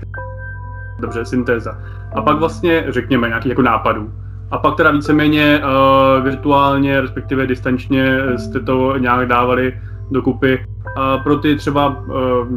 dobře, 1.01 1.25
syntéza. 1.25 1.79
A 2.15 2.23
pak 2.23 2.39
vlastně, 2.39 2.85
řekněme, 2.89 3.29
nějaký 3.29 3.49
jako 3.49 3.63
nápadů. 3.63 4.13
A 4.51 4.59
pak 4.59 4.77
teda 4.77 4.91
víceméně 4.91 5.61
uh, 5.63 6.25
virtuálně, 6.25 7.01
respektive 7.01 7.47
distančně 7.47 8.19
jste 8.37 8.61
to 8.61 8.99
nějak 8.99 9.29
dávali 9.29 9.81
dokupy 10.11 10.65
a 10.99 11.19
pro 11.19 11.37
ty 11.37 11.57
třeba 11.57 11.89
uh, 11.89 12.15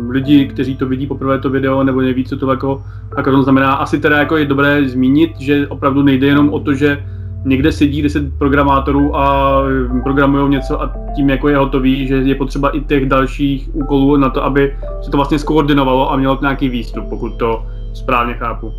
lidi, 0.09 0.45
kteří 0.45 0.75
to 0.75 0.85
vidí 0.85 1.07
poprvé 1.07 1.39
to 1.39 1.49
video 1.49 1.83
nebo 1.83 2.01
neví, 2.01 2.25
co 2.25 2.37
to 2.37 2.51
jako, 2.51 2.83
to 3.23 3.43
znamená, 3.43 3.73
asi 3.73 3.99
teda 3.99 4.17
jako 4.17 4.37
je 4.37 4.45
dobré 4.45 4.89
zmínit, 4.89 5.39
že 5.39 5.67
opravdu 5.67 6.03
nejde 6.03 6.27
jenom 6.27 6.53
o 6.53 6.59
to, 6.59 6.73
že 6.73 7.05
někde 7.45 7.71
sedí 7.71 8.01
10 8.01 8.37
programátorů 8.37 9.15
a 9.15 9.57
programují 10.03 10.49
něco 10.49 10.81
a 10.81 10.93
tím 11.15 11.29
jako 11.29 11.49
je 11.49 11.57
hotový, 11.57 12.07
že 12.07 12.15
je 12.15 12.35
potřeba 12.35 12.69
i 12.69 12.81
těch 12.81 13.05
dalších 13.05 13.69
úkolů 13.73 14.17
na 14.17 14.29
to, 14.29 14.43
aby 14.43 14.77
se 15.01 15.11
to 15.11 15.17
vlastně 15.17 15.39
skoordinovalo 15.39 16.11
a 16.11 16.17
mělo 16.17 16.37
nějaký 16.41 16.69
výstup, 16.69 17.05
pokud 17.09 17.29
to 17.37 17.65
správně 17.93 18.33
chápu. 18.33 18.73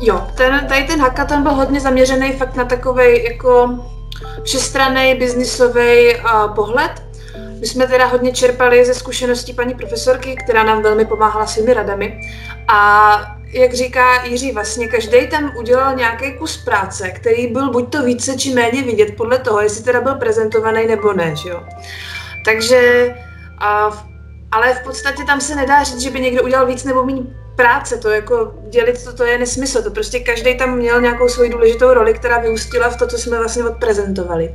Jo, 0.00 0.20
ten, 0.36 0.66
tady 0.68 0.84
ten 0.84 1.00
hackathon 1.00 1.42
byl 1.42 1.52
hodně 1.52 1.80
zaměřený 1.80 2.32
fakt 2.32 2.56
na 2.56 2.64
takový 2.64 3.24
jako 3.24 3.78
všestranný 4.42 5.14
biznisový 5.14 6.14
uh, 6.16 6.54
pohled 6.54 7.09
my 7.60 7.66
jsme 7.66 7.86
teda 7.86 8.06
hodně 8.06 8.32
čerpali 8.32 8.84
ze 8.84 8.94
zkušeností 8.94 9.52
paní 9.52 9.74
profesorky, 9.74 10.36
která 10.44 10.62
nám 10.62 10.82
velmi 10.82 11.04
pomáhala 11.04 11.46
svými 11.46 11.74
radami. 11.74 12.20
A 12.68 13.36
jak 13.52 13.74
říká 13.74 14.24
Jiří, 14.24 14.52
vlastně 14.52 14.88
každý 14.88 15.26
tam 15.26 15.56
udělal 15.56 15.94
nějaký 15.94 16.32
kus 16.32 16.64
práce, 16.64 17.10
který 17.10 17.46
byl 17.46 17.70
buď 17.70 17.92
to 17.92 18.02
více 18.02 18.36
či 18.36 18.54
méně 18.54 18.82
vidět 18.82 19.16
podle 19.16 19.38
toho, 19.38 19.60
jestli 19.60 19.84
teda 19.84 20.00
byl 20.00 20.14
prezentovaný 20.14 20.86
nebo 20.86 21.12
ne, 21.12 21.36
že 21.36 21.48
jo. 21.48 21.62
Takže, 22.44 23.14
a, 23.58 23.90
ale 24.52 24.74
v 24.74 24.84
podstatě 24.84 25.24
tam 25.24 25.40
se 25.40 25.54
nedá 25.54 25.82
říct, 25.82 26.00
že 26.00 26.10
by 26.10 26.20
někdo 26.20 26.42
udělal 26.42 26.66
víc 26.66 26.84
nebo 26.84 27.04
méně 27.04 27.39
práce, 27.60 27.96
to 27.96 28.08
jako 28.08 28.52
dělit 28.70 29.04
to, 29.04 29.12
to 29.12 29.24
je 29.24 29.38
nesmysl, 29.38 29.82
to 29.82 29.90
prostě 29.90 30.20
každý 30.20 30.58
tam 30.58 30.76
měl 30.76 31.00
nějakou 31.00 31.28
svoji 31.28 31.50
důležitou 31.50 31.94
roli, 31.94 32.14
která 32.14 32.38
vyústila 32.38 32.90
v 32.90 32.96
to, 32.96 33.06
co 33.06 33.18
jsme 33.18 33.38
vlastně 33.38 33.64
odprezentovali. 33.64 34.54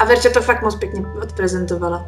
A 0.00 0.04
Verča 0.04 0.30
to 0.30 0.42
fakt 0.42 0.62
moc 0.62 0.76
pěkně 0.76 1.04
odprezentovala. 1.22 2.06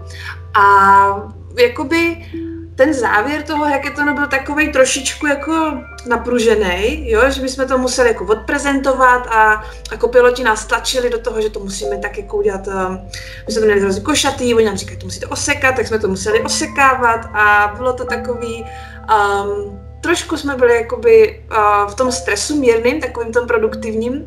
A 0.55 1.33
jakoby 1.59 2.27
ten 2.75 2.95
závěr 2.95 3.43
toho 3.43 3.65
hackathonu 3.65 4.15
byl 4.15 4.27
takový 4.27 4.73
trošičku 4.73 5.27
jako 5.27 5.79
napružený, 6.09 7.11
jo, 7.11 7.31
že 7.31 7.43
my 7.43 7.49
jsme 7.49 7.67
to 7.67 7.79
museli 7.79 8.09
jako 8.09 8.25
odprezentovat 8.25 9.27
a 9.31 9.65
jako 9.91 10.09
piloti 10.09 10.45
nás 10.45 10.67
tlačili 10.67 11.11
do 11.11 11.19
toho, 11.19 11.41
že 11.41 11.51
to 11.51 11.61
musíme 11.61 11.99
tak 11.99 12.19
jako 12.19 12.37
udělat, 12.37 12.67
um, 12.67 13.01
my 13.47 13.53
jsme 13.53 13.61
to 13.61 13.67
měli 13.67 13.81
hrozně 13.81 14.03
košatý, 14.03 14.55
oni 14.55 14.65
nám 14.65 14.77
říkají, 14.77 14.99
to 14.99 15.07
musíte 15.07 15.27
osekat, 15.27 15.77
tak 15.77 15.87
jsme 15.87 15.99
to 15.99 16.09
museli 16.09 16.41
osekávat 16.41 17.21
a 17.33 17.75
bylo 17.77 17.93
to 17.93 18.05
takový, 18.05 18.65
um, 18.65 19.86
trošku 20.01 20.37
jsme 20.37 20.57
byli 20.57 20.77
jakoby 20.77 21.45
uh, 21.51 21.91
v 21.91 21.95
tom 21.95 22.13
stresu 22.13 22.61
mírným, 22.61 23.01
takovým 23.01 23.33
tom 23.33 23.47
produktivním. 23.47 24.27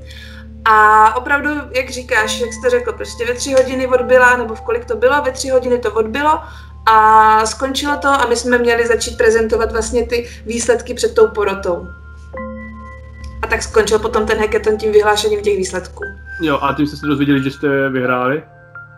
A 0.65 1.15
opravdu, 1.15 1.49
jak 1.71 1.89
říkáš, 1.89 2.39
jak 2.39 2.53
jste 2.53 2.69
řekl, 2.69 2.93
prostě 2.93 3.25
ve 3.25 3.33
tři 3.33 3.53
hodiny 3.53 3.87
odbyla, 3.87 4.37
nebo 4.37 4.55
v 4.55 4.61
kolik 4.61 4.85
to 4.85 4.95
bylo, 4.95 5.21
ve 5.21 5.31
tři 5.31 5.49
hodiny 5.49 5.77
to 5.77 5.91
odbylo 5.91 6.39
a 6.85 7.45
skončilo 7.45 7.97
to 7.97 8.07
a 8.07 8.25
my 8.29 8.35
jsme 8.35 8.57
měli 8.57 8.87
začít 8.87 9.17
prezentovat 9.17 9.71
vlastně 9.71 10.07
ty 10.07 10.29
výsledky 10.45 10.93
před 10.93 11.15
tou 11.15 11.27
porotou. 11.27 11.87
A 13.41 13.47
tak 13.47 13.63
skončil 13.63 13.99
potom 13.99 14.25
ten 14.25 14.39
hackathon 14.39 14.77
tím 14.77 14.91
vyhlášením 14.91 15.41
těch 15.41 15.57
výsledků. 15.57 16.03
Jo, 16.41 16.59
a 16.61 16.73
tím 16.73 16.87
jste 16.87 16.97
se 16.97 17.05
dozvěděli, 17.05 17.43
že 17.43 17.51
jste 17.51 17.89
vyhráli? 17.89 18.43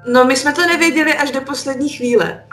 No, 0.05 0.25
my 0.25 0.35
jsme 0.35 0.53
to 0.53 0.61
nevěděli 0.61 1.13
až 1.13 1.31
do 1.31 1.41
poslední 1.41 1.89
chvíle. 1.89 2.43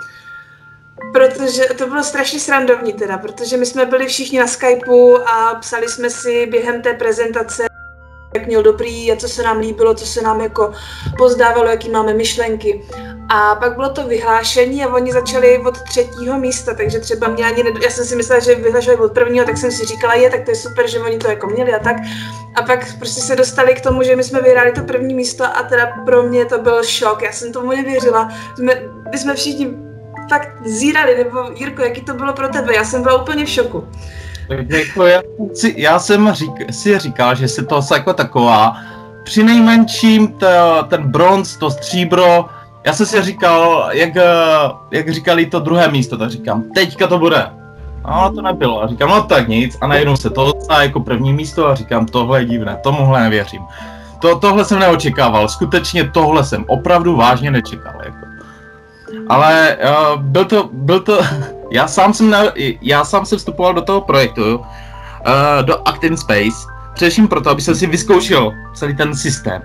Protože 1.12 1.64
to 1.64 1.86
bylo 1.86 2.02
strašně 2.02 2.40
srandovní 2.40 2.92
teda, 2.92 3.18
protože 3.18 3.56
my 3.56 3.66
jsme 3.66 3.86
byli 3.86 4.06
všichni 4.06 4.38
na 4.38 4.46
Skypeu 4.46 5.16
a 5.16 5.54
psali 5.54 5.88
jsme 5.88 6.10
si 6.10 6.46
během 6.46 6.82
té 6.82 6.94
prezentace, 6.94 7.66
jak 8.34 8.46
měl 8.46 8.62
dobrý 8.62 9.12
a 9.12 9.16
co 9.16 9.28
se 9.28 9.42
nám 9.42 9.58
líbilo, 9.58 9.94
co 9.94 10.06
se 10.06 10.22
nám 10.22 10.40
jako 10.40 10.72
pozdávalo, 11.18 11.68
jaký 11.68 11.90
máme 11.90 12.14
myšlenky. 12.14 12.84
A 13.30 13.54
pak 13.54 13.74
bylo 13.74 13.88
to 13.88 14.06
vyhlášení 14.06 14.84
a 14.84 14.94
oni 14.94 15.12
začali 15.12 15.58
od 15.58 15.82
třetího 15.82 16.38
místa, 16.38 16.74
takže 16.74 17.00
třeba 17.00 17.28
mě 17.28 17.44
ani 17.44 17.62
nedo... 17.62 17.80
já 17.82 17.90
jsem 17.90 18.04
si 18.04 18.16
myslela, 18.16 18.40
že 18.40 18.54
vyhlašovali 18.54 19.00
od 19.00 19.12
prvního, 19.12 19.46
tak 19.46 19.56
jsem 19.56 19.70
si 19.72 19.84
říkala, 19.84 20.14
je, 20.14 20.30
tak 20.30 20.44
to 20.44 20.50
je 20.50 20.54
super, 20.54 20.88
že 20.88 20.98
oni 20.98 21.18
to 21.18 21.28
jako 21.28 21.46
měli 21.46 21.74
a 21.74 21.78
tak. 21.78 21.96
A 22.54 22.62
pak 22.62 22.98
prostě 22.98 23.20
se 23.20 23.36
dostali 23.36 23.74
k 23.74 23.80
tomu, 23.80 24.02
že 24.02 24.16
my 24.16 24.24
jsme 24.24 24.40
vyhráli 24.40 24.72
to 24.72 24.82
první 24.82 25.14
místo 25.14 25.44
a 25.44 25.62
teda 25.62 25.86
pro 26.06 26.22
mě 26.22 26.44
to 26.44 26.58
byl 26.58 26.84
šok, 26.84 27.22
já 27.22 27.32
jsem 27.32 27.52
tomu 27.52 27.70
nevěřila. 27.70 28.28
My, 28.60 28.88
my 29.12 29.18
jsme 29.18 29.34
všichni 29.34 29.87
fakt 30.28 30.48
zírali, 30.64 31.18
nebo 31.18 31.38
Jirko, 31.54 31.82
jaký 31.82 32.00
to 32.00 32.14
bylo 32.14 32.32
pro 32.32 32.48
tebe? 32.48 32.74
Já 32.74 32.84
jsem 32.84 33.02
byla 33.02 33.22
úplně 33.22 33.44
v 33.44 33.48
šoku. 33.48 33.88
Jako 34.68 35.06
já, 35.06 35.22
si, 35.54 35.74
já 35.76 35.98
jsem 35.98 36.32
řík, 36.32 36.52
si 36.70 36.98
říkal, 36.98 37.34
že 37.34 37.48
se 37.48 37.64
to 37.64 37.80
jako 37.94 38.12
taková, 38.12 38.76
při 39.24 39.42
nejmenším 39.42 40.28
to, 40.28 40.46
ten 40.88 41.02
bronz, 41.02 41.56
to 41.56 41.70
stříbro, 41.70 42.48
já 42.86 42.92
jsem 42.92 43.06
si 43.06 43.22
říkal, 43.22 43.88
jak, 43.92 44.14
jak 44.90 45.10
říkali 45.10 45.46
to 45.46 45.60
druhé 45.60 45.88
místo, 45.88 46.18
tak 46.18 46.30
říkám, 46.30 46.62
teďka 46.74 47.06
to 47.06 47.18
bude. 47.18 47.50
A 48.04 48.30
to 48.30 48.42
nebylo. 48.42 48.82
A 48.82 48.86
říkám, 48.86 49.08
no 49.08 49.22
tak 49.22 49.48
nic. 49.48 49.78
A 49.80 49.86
najednou 49.86 50.16
se 50.16 50.30
to 50.30 50.52
dostane 50.52 50.84
jako 50.84 51.00
první 51.00 51.32
místo 51.32 51.66
a 51.66 51.74
říkám, 51.74 52.06
tohle 52.06 52.40
je 52.40 52.44
divné, 52.44 52.78
tomuhle 52.82 53.22
nevěřím. 53.22 53.62
To, 54.18 54.38
tohle 54.38 54.64
jsem 54.64 54.78
neočekával, 54.78 55.48
skutečně 55.48 56.10
tohle 56.10 56.44
jsem 56.44 56.64
opravdu 56.68 57.16
vážně 57.16 57.50
nečekal. 57.50 57.94
Jako. 58.04 58.27
Ale 59.28 59.76
uh, 59.76 60.22
byl 60.22 60.44
to, 60.44 60.68
byl 60.72 61.00
to, 61.00 61.20
já 61.72 61.88
sám 61.88 62.14
jsem, 62.14 62.30
na, 62.30 62.42
já 62.82 63.04
sám 63.04 63.26
jsem 63.26 63.38
vstupoval 63.38 63.74
do 63.74 63.82
toho 63.82 64.00
projektu, 64.00 64.56
uh, 64.56 64.64
do 65.62 65.88
Actin 65.88 66.16
Space, 66.16 66.66
především 66.94 67.28
proto, 67.28 67.50
aby 67.50 67.62
jsem 67.62 67.74
si 67.74 67.86
vyzkoušel 67.86 68.52
celý 68.74 68.96
ten 68.96 69.14
systém, 69.14 69.62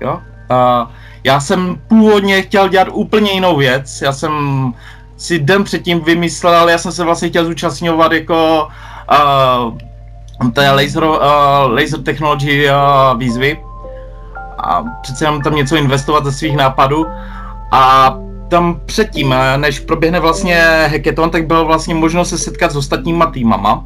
jo. 0.00 0.20
Uh, 0.50 0.90
já 1.24 1.40
jsem 1.40 1.80
původně 1.88 2.42
chtěl 2.42 2.68
dělat 2.68 2.88
úplně 2.92 3.32
jinou 3.32 3.56
věc, 3.56 4.02
já 4.02 4.12
jsem 4.12 4.32
si 5.16 5.38
den 5.38 5.64
předtím 5.64 6.00
vymyslel, 6.00 6.68
já 6.68 6.78
jsem 6.78 6.92
se 6.92 7.04
vlastně 7.04 7.28
chtěl 7.28 7.44
zúčastňovat 7.44 8.12
jako 8.12 8.68
uh, 10.40 10.50
té 10.50 10.70
laser, 10.70 11.04
uh, 11.04 11.18
laser 11.68 12.02
technology 12.02 12.70
uh, 12.70 13.18
výzvy 13.18 13.60
a 14.58 14.84
přece 15.02 15.24
jenom 15.24 15.40
tam 15.42 15.54
něco 15.54 15.76
investovat 15.76 16.24
ze 16.24 16.32
svých 16.32 16.56
nápadů 16.56 17.06
a 17.70 18.14
tam 18.52 18.80
předtím, 18.86 19.32
eh, 19.32 19.58
než 19.58 19.80
proběhne 19.80 20.20
vlastně 20.20 20.60
hackathon, 20.90 21.30
tak 21.30 21.46
bylo 21.46 21.64
vlastně 21.64 21.94
možnost 21.94 22.28
se 22.28 22.38
setkat 22.38 22.72
s 22.72 22.76
ostatníma 22.76 23.26
týmama. 23.26 23.84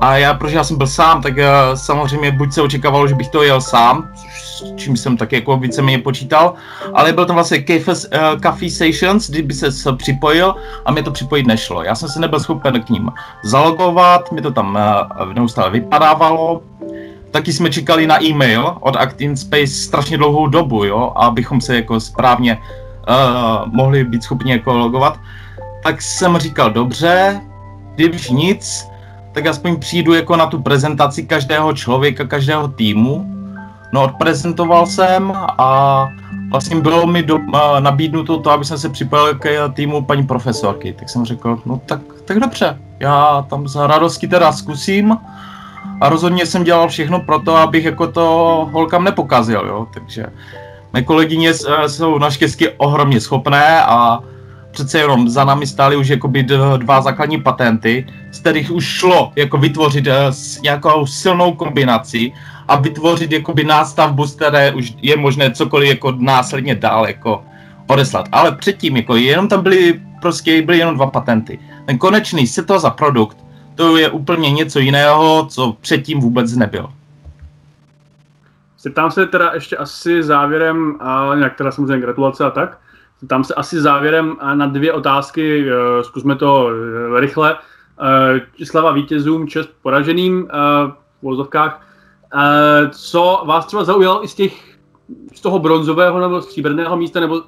A 0.00 0.16
já, 0.16 0.34
protože 0.34 0.56
já 0.56 0.64
jsem 0.64 0.76
byl 0.76 0.86
sám, 0.86 1.22
tak 1.22 1.34
uh, 1.36 1.42
samozřejmě 1.74 2.30
buď 2.30 2.52
se 2.52 2.62
očekávalo, 2.62 3.08
že 3.08 3.14
bych 3.14 3.28
to 3.28 3.42
jel 3.42 3.60
sám, 3.60 4.08
s 4.36 4.74
čím 4.76 4.96
jsem 4.96 5.16
taky 5.16 5.36
jako 5.36 5.56
víceméně 5.56 5.98
počítal, 5.98 6.54
ale 6.94 7.12
byl 7.12 7.26
tam 7.26 7.36
vlastně 7.36 7.64
Cafe, 7.64 7.92
uh, 7.92 8.40
Coffee 8.42 8.70
Stations, 8.70 9.30
kdyby 9.30 9.54
se 9.54 9.92
připojil 9.96 10.54
a 10.84 10.92
mě 10.92 11.02
to 11.02 11.10
připojit 11.10 11.46
nešlo. 11.46 11.82
Já 11.82 11.94
jsem 11.94 12.08
se 12.08 12.20
nebyl 12.20 12.40
schopen 12.40 12.82
k 12.82 12.90
ním 12.90 13.10
zalogovat, 13.44 14.32
mi 14.32 14.42
to 14.42 14.50
tam 14.50 14.78
uh, 15.20 15.32
neustále 15.32 15.70
vypadávalo, 15.70 16.62
taky 17.30 17.52
jsme 17.52 17.70
čekali 17.70 18.06
na 18.06 18.22
e-mail 18.24 18.76
od 18.80 18.96
Actin 18.96 19.36
Space 19.36 19.88
strašně 19.88 20.18
dlouhou 20.18 20.46
dobu, 20.46 20.84
jo, 20.84 21.12
abychom 21.16 21.60
se 21.60 21.76
jako 21.76 22.00
správně 22.00 22.58
uh, 23.08 23.72
mohli 23.72 24.04
být 24.04 24.22
schopni 24.22 24.52
jako 24.52 24.72
logovat. 24.72 25.20
Tak 25.82 26.02
jsem 26.02 26.38
říkal, 26.38 26.70
dobře, 26.70 27.40
když 27.94 28.30
nic, 28.30 28.88
tak 29.32 29.46
aspoň 29.46 29.76
přijdu 29.76 30.14
jako 30.14 30.36
na 30.36 30.46
tu 30.46 30.62
prezentaci 30.62 31.22
každého 31.22 31.72
člověka, 31.72 32.24
každého 32.24 32.68
týmu. 32.68 33.32
No 33.92 34.02
odprezentoval 34.02 34.86
jsem 34.86 35.32
a 35.58 36.08
vlastně 36.50 36.80
bylo 36.80 37.06
mi 37.06 37.22
do, 37.22 37.36
uh, 37.36 37.80
nabídnuto 37.80 38.38
to, 38.38 38.50
aby 38.50 38.64
jsem 38.64 38.78
se 38.78 38.88
připojil 38.88 39.34
k 39.34 39.68
týmu 39.74 40.04
paní 40.04 40.26
profesorky. 40.26 40.92
Tak 40.92 41.08
jsem 41.08 41.24
řekl, 41.24 41.58
no 41.66 41.80
tak, 41.86 42.00
tak 42.24 42.40
dobře, 42.40 42.78
já 43.00 43.46
tam 43.50 43.68
za 43.68 43.86
radosti 43.86 44.28
teda 44.28 44.52
zkusím 44.52 45.16
a 46.00 46.08
rozhodně 46.08 46.46
jsem 46.46 46.64
dělal 46.64 46.88
všechno 46.88 47.20
pro 47.20 47.38
to, 47.38 47.56
abych 47.56 47.84
jako 47.84 48.06
to 48.06 48.24
holkám 48.72 49.04
nepokazil, 49.04 49.66
jo, 49.66 49.86
takže 49.94 50.26
mé 50.96 51.02
kolegyně 51.02 51.50
eh, 51.50 51.88
jsou 51.88 52.18
naštěstí 52.18 52.68
ohromně 52.76 53.20
schopné 53.20 53.82
a 53.84 54.20
přece 54.70 54.98
jenom 54.98 55.28
za 55.28 55.44
námi 55.44 55.66
stály 55.66 55.96
už 55.96 56.08
jakoby 56.08 56.42
dva 56.76 57.00
základní 57.00 57.42
patenty, 57.42 58.06
z 58.32 58.38
kterých 58.38 58.70
už 58.70 58.84
šlo 58.84 59.32
jako 59.36 59.58
vytvořit 59.58 60.06
eh, 60.06 60.32
nějakou 60.62 61.06
silnou 61.06 61.52
kombinaci 61.52 62.32
a 62.68 62.76
vytvořit 62.76 63.32
jakoby 63.32 63.64
nástavbu, 63.64 64.26
z 64.26 64.34
které 64.34 64.72
už 64.72 64.94
je 65.02 65.16
možné 65.16 65.50
cokoliv 65.50 65.88
jako 65.88 66.12
následně 66.18 66.74
dál 66.74 67.06
jako 67.06 67.44
odeslat. 67.86 68.28
Ale 68.32 68.52
předtím 68.52 68.96
jako 68.96 69.16
jenom 69.16 69.48
tam 69.48 69.62
byly 69.62 70.00
prostě 70.20 70.62
byly 70.62 70.78
jenom 70.78 70.94
dva 70.94 71.06
patenty. 71.06 71.58
Ten 71.86 71.98
konečný 71.98 72.46
to 72.66 72.78
za 72.78 72.90
produkt, 72.90 73.36
to 73.74 73.96
je 73.96 74.08
úplně 74.08 74.50
něco 74.50 74.78
jiného, 74.78 75.46
co 75.48 75.76
předtím 75.80 76.20
vůbec 76.20 76.56
nebylo. 76.56 76.88
Tam 78.94 79.10
se 79.10 79.26
teda 79.26 79.50
ještě 79.54 79.76
asi 79.76 80.22
závěrem, 80.22 80.96
a 81.00 81.34
nějak 81.34 81.56
teda 81.56 81.70
samozřejmě 81.70 81.98
gratulace 81.98 82.44
a 82.44 82.50
tak, 82.50 82.78
tam 83.26 83.44
se 83.44 83.54
asi 83.54 83.80
závěrem 83.80 84.36
na 84.54 84.66
dvě 84.66 84.92
otázky, 84.92 85.70
eh, 85.70 86.04
zkusme 86.04 86.36
to 86.36 86.70
eh, 87.16 87.20
rychle. 87.20 87.56
Eh, 88.00 88.64
slava 88.64 88.92
vítězům, 88.92 89.48
čest 89.48 89.70
poraženým 89.82 90.48
v 90.48 91.22
vozovkách. 91.22 91.82
Co 92.90 93.42
vás 93.46 93.66
třeba 93.66 93.84
zaujalo 93.84 94.24
i 94.24 94.28
z 94.28 94.34
těch 94.34 94.76
z 95.34 95.40
toho 95.40 95.58
bronzového 95.58 96.20
nebo 96.20 96.42
stříbrného 96.42 96.96
místa, 96.96 97.20
nebo 97.20 97.42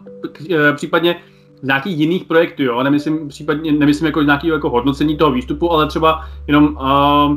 případně 0.76 1.22
z 1.62 1.66
nějakých 1.66 1.98
jiných 1.98 2.24
projektů, 2.24 2.62
jo? 2.62 2.82
Nemyslím, 2.82 3.28
případně, 3.28 3.72
nemyslím 3.72 4.06
jako 4.06 4.22
nějaký 4.22 4.46
jako 4.46 4.70
hodnocení 4.70 5.16
toho 5.16 5.32
výstupu, 5.32 5.72
ale 5.72 5.86
třeba 5.86 6.24
jenom 6.46 6.64
uh, 6.64 7.36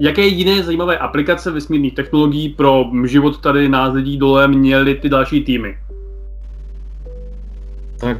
jaké 0.00 0.26
jiné 0.26 0.62
zajímavé 0.62 0.98
aplikace 0.98 1.50
vesmírných 1.50 1.94
technologií 1.94 2.48
pro 2.48 2.84
život 3.04 3.40
tady 3.40 3.68
názledí 3.68 4.16
dole 4.16 4.48
měly 4.48 4.94
ty 4.94 5.08
další 5.08 5.44
týmy? 5.44 5.78
Tak 8.00 8.18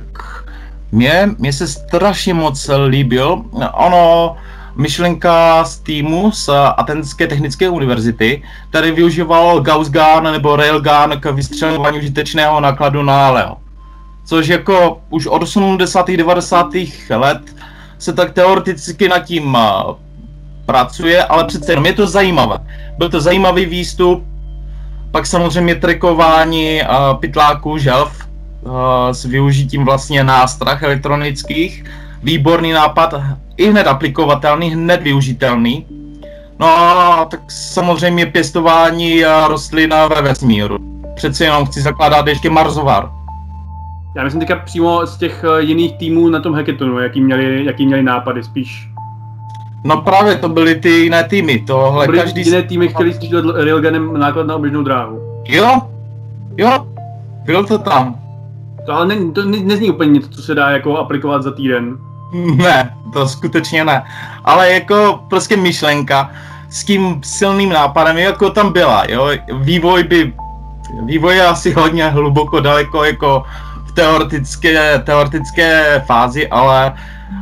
mě, 0.92 1.30
mě 1.38 1.52
se 1.52 1.66
strašně 1.66 2.34
moc 2.34 2.70
líbil. 2.88 3.42
Ono, 3.72 4.36
myšlenka 4.76 5.64
z 5.64 5.78
týmu 5.78 6.32
z 6.32 6.48
Atenské 6.76 7.26
technické 7.26 7.68
univerzity, 7.68 8.42
který 8.68 8.90
využíval 8.90 9.60
Gauss 9.60 9.90
Gun 9.90 10.32
nebo 10.32 10.56
Railgun 10.56 11.20
k 11.20 11.32
vystřelování 11.32 11.98
užitečného 11.98 12.60
nákladu 12.60 13.02
na 13.02 13.30
Leo 13.30 13.56
což 14.24 14.48
jako 14.48 15.00
už 15.10 15.26
od 15.26 15.42
80. 15.42 16.10
90. 16.10 16.66
let 17.10 17.56
se 17.98 18.12
tak 18.12 18.32
teoreticky 18.32 19.08
nad 19.08 19.18
tím 19.18 19.54
uh, 19.54 19.60
pracuje, 20.66 21.24
ale 21.24 21.44
přece 21.44 21.72
jenom 21.72 21.86
je 21.86 21.92
to 21.92 22.06
zajímavé. 22.06 22.58
Byl 22.98 23.08
to 23.08 23.20
zajímavý 23.20 23.66
výstup, 23.66 24.24
pak 25.10 25.26
samozřejmě 25.26 25.74
trekování 25.74 26.80
uh, 26.82 27.20
pytláků 27.20 27.78
želv 27.78 28.28
uh, 28.62 28.72
s 29.12 29.24
využitím 29.24 29.84
vlastně 29.84 30.24
nástrah 30.24 30.82
elektronických. 30.82 31.84
Výborný 32.22 32.72
nápad, 32.72 33.14
i 33.56 33.70
hned 33.70 33.86
aplikovatelný, 33.86 34.70
hned 34.70 35.02
využitelný. 35.02 35.86
No 36.58 36.66
a 36.66 37.24
tak 37.30 37.40
samozřejmě 37.48 38.26
pěstování 38.26 39.24
rostlin 39.48 39.94
ve 40.08 40.22
vesmíru. 40.22 40.78
Přece 41.14 41.44
jenom 41.44 41.66
chci 41.66 41.80
zakládat 41.80 42.26
ještě 42.26 42.50
Marzovar. 42.50 43.10
Já 44.16 44.24
myslím 44.24 44.40
teďka 44.40 44.56
přímo 44.56 45.06
z 45.06 45.18
těch 45.18 45.44
eh, 45.44 45.62
jiných 45.62 45.96
týmů 45.96 46.28
na 46.28 46.40
tom 46.40 46.54
hackathonu, 46.54 46.98
jaký 46.98 47.20
měli, 47.20 47.64
jaký 47.64 47.86
měli 47.86 48.02
nápady 48.02 48.44
spíš. 48.44 48.88
No 49.84 49.96
právě 50.02 50.36
to 50.36 50.48
byly 50.48 50.74
ty 50.74 50.88
jiné 50.90 51.24
týmy, 51.24 51.58
tohle 51.58 52.06
byly 52.06 52.18
každý... 52.18 52.44
jiné 52.44 52.62
týmy 52.62 52.88
chtěli 52.88 53.14
střílet 53.14 53.44
railgunem 53.64 54.18
náklad 54.18 54.46
na 54.46 54.54
oběžnou 54.54 54.82
dráhu. 54.82 55.42
Jo, 55.48 55.82
jo, 56.56 56.86
byl 57.44 57.64
to 57.64 57.78
tam. 57.78 58.16
To 58.86 58.92
ale 58.92 59.06
ne, 59.06 59.16
to 59.32 59.44
ne, 59.44 59.58
nezní 59.58 59.90
úplně 59.90 60.10
něco, 60.10 60.28
co 60.28 60.42
se 60.42 60.54
dá 60.54 60.70
jako 60.70 60.98
aplikovat 60.98 61.42
za 61.42 61.50
týden. 61.50 61.96
Ne, 62.56 62.94
to 63.12 63.28
skutečně 63.28 63.84
ne. 63.84 64.02
Ale 64.44 64.72
jako 64.72 65.20
prostě 65.30 65.56
myšlenka 65.56 66.30
s 66.70 66.84
tím 66.84 67.20
silným 67.24 67.70
nápadem, 67.70 68.18
jako 68.18 68.50
tam 68.50 68.72
byla, 68.72 69.04
jo. 69.08 69.28
Vývoj 69.52 70.02
by, 70.02 70.32
vývoj 71.04 71.36
je 71.36 71.46
asi 71.46 71.72
hodně 71.72 72.08
hluboko 72.08 72.60
daleko 72.60 73.04
jako 73.04 73.44
teoretické, 73.94 74.98
teoretické 74.98 76.02
fázi, 76.06 76.48
ale, 76.48 76.94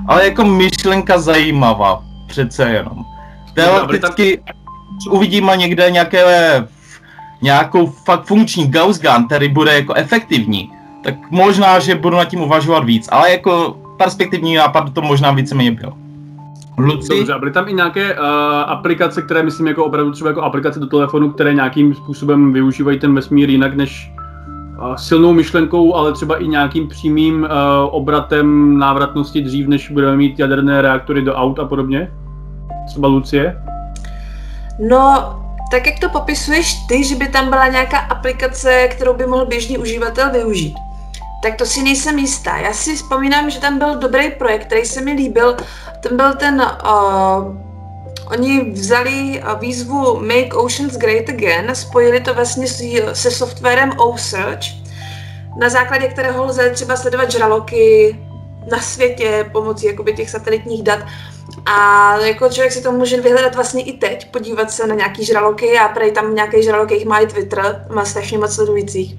ale 0.07 0.25
jako 0.25 0.45
myšlenka 0.45 1.19
zajímavá, 1.19 2.03
přece 2.33 2.63
jenom. 2.65 3.05
Teoreticky 3.55 4.41
uvidíme 5.11 5.57
někde 5.57 5.91
nějaké, 5.91 6.25
nějakou 7.43 7.87
fakt 7.87 8.25
funkční 8.25 8.71
Gauss 8.71 9.01
Gun, 9.01 9.27
který 9.27 9.49
bude 9.49 9.75
jako 9.75 9.95
efektivní, 9.95 10.73
tak 11.05 11.15
možná, 11.31 11.79
že 11.79 11.95
budu 11.95 12.17
nad 12.17 12.25
tím 12.25 12.41
uvažovat 12.41 12.85
víc, 12.85 13.09
ale 13.13 13.33
jako 13.33 13.77
perspektivní 13.99 14.55
nápad 14.55 14.95
to 14.95 15.03
možná 15.03 15.31
víceméně 15.31 15.73
byl. 15.73 15.93
Luci? 16.79 17.19
Dobře, 17.19 17.35
byly 17.39 17.53
tam 17.53 17.69
i 17.69 17.73
nějaké 17.73 18.15
uh, 18.15 18.21
aplikace, 18.67 19.23
které 19.23 19.43
myslím 19.43 19.67
jako 19.67 19.85
opravdu 19.85 20.13
třeba 20.13 20.31
jako 20.31 20.43
aplikace 20.43 20.81
do 20.81 20.87
telefonu, 20.87 21.31
které 21.31 21.55
nějakým 21.55 21.95
způsobem 21.95 22.53
využívají 22.53 22.99
ten 22.99 23.15
vesmír 23.15 23.51
jinak 23.51 23.77
než 23.77 24.13
silnou 24.97 25.33
myšlenkou, 25.33 25.95
ale 25.95 26.13
třeba 26.13 26.37
i 26.37 26.49
nějakým 26.49 26.89
přímým 26.89 27.43
uh, 27.43 27.49
obratem 27.91 28.79
návratnosti 28.79 29.41
dřív, 29.41 29.67
než 29.67 29.91
budeme 29.91 30.17
mít 30.17 30.39
jaderné 30.39 30.83
reaktory 30.83 31.23
do 31.23 31.35
aut 31.35 31.59
a 31.59 31.65
podobně? 31.65 32.11
Třeba 32.87 33.09
Lucie? 33.09 33.63
No, 34.79 35.35
tak 35.71 35.87
jak 35.87 35.99
to 35.99 36.09
popisuješ 36.09 36.75
ty, 36.89 37.05
že 37.05 37.17
by 37.17 37.29
tam 37.29 37.51
byla 37.51 37.69
nějaká 37.69 37.99
aplikace, 37.99 38.89
kterou 38.89 39.15
by 39.15 39.27
mohl 39.27 39.47
běžný 39.47 39.79
uživatel 39.79 40.31
využít, 40.31 40.75
tak 41.43 41.57
to 41.57 41.67
si 41.67 41.83
nejsem 41.83 42.19
jistá. 42.19 42.57
Já 42.57 42.73
si 42.73 42.97
vzpomínám, 42.97 43.51
že 43.51 43.61
tam 43.61 43.79
byl 43.79 43.99
dobrý 43.99 44.31
projekt, 44.31 44.67
který 44.67 44.85
se 44.85 45.01
mi 45.01 45.13
líbil. 45.13 45.57
Ten 46.01 46.17
byl 46.17 46.35
ten 46.35 46.63
uh, 46.85 47.57
Oni 48.33 48.71
vzali 48.71 49.43
výzvu 49.61 50.21
Make 50.21 50.55
Oceans 50.55 50.97
Great 50.97 51.29
Again, 51.29 51.75
spojili 51.75 52.21
to 52.21 52.35
vlastně 52.35 52.67
se 53.13 53.31
softwarem 53.31 53.93
OSearch, 53.99 54.65
na 55.57 55.69
základě 55.69 56.09
kterého 56.09 56.45
lze 56.45 56.71
třeba 56.71 56.97
sledovat 56.97 57.31
žraloky 57.31 58.17
na 58.71 58.79
světě 58.81 59.51
pomocí 59.53 59.87
jakoby 59.87 60.13
těch 60.13 60.31
satelitních 60.31 60.83
dat. 60.83 60.99
A 61.67 62.17
jako 62.19 62.49
člověk 62.49 62.73
si 62.73 62.83
to 62.83 62.93
může 62.93 63.21
vyhledat 63.21 63.55
vlastně 63.55 63.83
i 63.83 63.93
teď, 63.93 64.31
podívat 64.31 64.71
se 64.71 64.87
na 64.87 64.95
nějaký 64.95 65.25
žraloky 65.25 65.79
a 65.79 65.89
prej 65.89 66.13
tam 66.13 66.35
nějaký 66.35 66.63
žralok, 66.63 66.91
jich 66.91 67.07
má 67.07 67.19
i 67.19 67.27
Twitter, 67.27 67.87
má 67.95 68.05
strašně 68.05 68.39
moc 68.39 68.55
sledujících. 68.55 69.17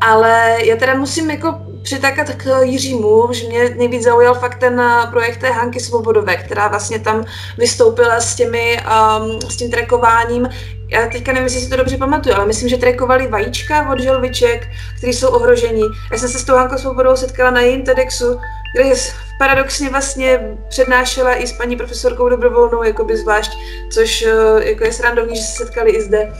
Ale 0.00 0.56
já 0.64 0.76
teda 0.76 0.94
musím 0.94 1.30
jako 1.30 1.54
přitakat 1.82 2.28
k 2.28 2.62
Jiřímu, 2.62 3.28
že 3.30 3.48
mě 3.48 3.74
nejvíc 3.78 4.02
zaujal 4.02 4.34
fakt 4.34 4.58
ten 4.58 4.80
eh, 4.80 5.06
projekt 5.10 5.40
té 5.40 5.50
Hanky 5.50 5.80
Svobodové, 5.80 6.36
která 6.36 6.68
vlastně 6.68 6.98
tam 6.98 7.24
vystoupila 7.58 8.20
s, 8.20 8.34
těmi, 8.34 8.76
um, 8.78 9.40
s 9.50 9.56
tím 9.56 9.70
trekováním. 9.70 10.48
Já 10.90 11.06
teďka 11.06 11.32
nevím, 11.32 11.44
jestli 11.44 11.60
si 11.60 11.70
to 11.70 11.76
dobře 11.76 11.96
pamatuju, 11.96 12.34
ale 12.34 12.46
myslím, 12.46 12.68
že 12.68 12.76
trekovali 12.76 13.26
vajíčka 13.26 13.92
od 13.92 14.00
želviček, 14.00 14.68
které 14.96 15.12
jsou 15.12 15.28
ohrožení. 15.28 15.82
Já 16.12 16.18
jsem 16.18 16.28
se 16.28 16.38
s 16.38 16.44
tou 16.44 16.54
Hankou 16.54 16.78
Svobodou 16.78 17.16
setkala 17.16 17.50
na 17.50 17.60
jejím 17.60 17.82
TEDxu, 17.82 18.40
kde 18.74 18.94
paradoxně 19.38 19.90
vlastně 19.90 20.56
přednášela 20.68 21.34
i 21.34 21.46
s 21.46 21.52
paní 21.52 21.76
profesorkou 21.76 22.28
Dobrovolnou, 22.28 22.82
jakoby 22.82 23.16
zvlášť, 23.16 23.58
což 23.92 24.22
eh, 24.22 24.68
jako 24.68 24.84
je 24.84 24.92
srandovní, 24.92 25.36
že 25.36 25.42
se 25.42 25.52
setkali 25.52 25.90
i 25.90 26.02
zde. 26.02 26.32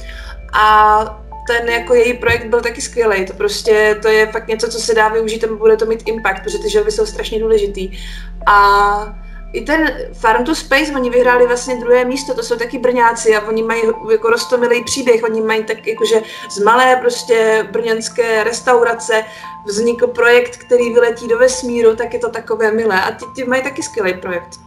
A 0.52 1.24
ten 1.46 1.68
jako 1.68 1.94
její 1.94 2.14
projekt 2.14 2.46
byl 2.46 2.60
taky 2.60 2.80
skvělý. 2.82 3.26
To 3.26 3.32
prostě, 3.32 3.98
to 4.02 4.08
je 4.08 4.32
fakt 4.32 4.48
něco, 4.48 4.68
co 4.68 4.80
se 4.80 4.94
dá 4.94 5.08
využít 5.08 5.44
a 5.44 5.46
bude 5.46 5.76
to 5.76 5.86
mít 5.86 6.02
impact, 6.06 6.42
protože 6.42 6.58
ty 6.58 6.70
želvy 6.70 6.92
jsou 6.92 7.06
strašně 7.06 7.40
důležitý. 7.40 7.98
A 8.46 9.27
i 9.52 9.61
ten 9.61 9.90
Farm 10.12 10.44
to 10.44 10.54
Space, 10.54 10.92
oni 10.94 11.11
vyhráli 11.11 11.46
vlastně 11.46 11.76
druhé 11.80 12.04
místo, 12.04 12.34
to 12.34 12.42
jsou 12.42 12.56
taky 12.56 12.78
Brňáci 12.78 13.37
a 13.37 13.48
oni 13.48 13.62
mají 13.62 13.82
jako 14.11 14.30
rostomilý 14.30 14.84
příběh, 14.84 15.22
oni 15.24 15.40
mají 15.40 15.64
tak 15.64 15.87
jakože 15.87 16.22
z 16.50 16.58
malé 16.58 16.96
prostě 16.96 17.68
brněnské 17.72 18.44
restaurace 18.44 19.24
vznikl 19.66 20.06
projekt, 20.06 20.56
který 20.56 20.92
vyletí 20.92 21.28
do 21.28 21.38
vesmíru, 21.38 21.96
tak 21.96 22.14
je 22.14 22.18
to 22.18 22.30
takové 22.30 22.72
milé 22.72 23.02
a 23.02 23.11
ty, 23.11 23.24
ty 23.34 23.44
mají 23.44 23.62
taky 23.62 23.82
skvělý 23.82 24.14
projekt. 24.20 24.61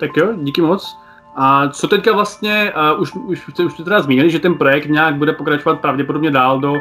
Tak 0.00 0.10
jo, 0.16 0.32
díky 0.36 0.60
moc. 0.60 0.98
A 1.36 1.68
co 1.68 1.88
teďka 1.88 2.12
vlastně, 2.12 2.72
uh, 2.94 3.00
už, 3.00 3.12
už, 3.14 3.48
už, 3.48 3.74
to 3.74 3.84
teda 3.84 4.02
zmínili, 4.02 4.30
že 4.30 4.38
ten 4.38 4.54
projekt 4.54 4.86
nějak 4.86 5.14
bude 5.14 5.32
pokračovat 5.32 5.80
pravděpodobně 5.80 6.30
dál 6.30 6.60
do 6.60 6.74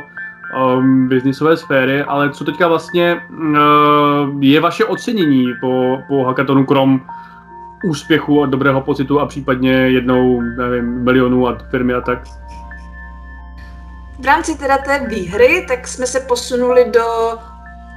um, 0.58 1.08
biznisové 1.08 1.58
sféry, 1.58 2.04
ale 2.04 2.30
co 2.30 2.44
teďka 2.44 2.68
vlastně 2.68 3.22
uh, 3.30 4.44
je 4.44 4.60
vaše 4.60 4.86
ocenění 4.86 5.46
po, 5.62 5.98
po 6.08 6.24
hackathonu 6.24 6.66
krom 6.66 7.02
úspěchu 7.84 8.44
a 8.44 8.46
dobrého 8.46 8.82
pocitu 8.82 9.20
a 9.20 9.26
případně 9.26 9.72
jednou, 9.72 10.42
nevím, 10.42 11.04
milionů 11.04 11.48
a 11.48 11.58
firmy 11.72 11.94
a 11.94 12.02
tak? 12.02 12.20
V 14.20 14.26
rámci 14.26 14.58
teda 14.58 14.78
té 14.78 15.08
výhry, 15.08 15.66
tak 15.68 15.88
jsme 15.88 16.08
se 16.08 16.20
posunuli 16.20 16.92
do 16.94 17.04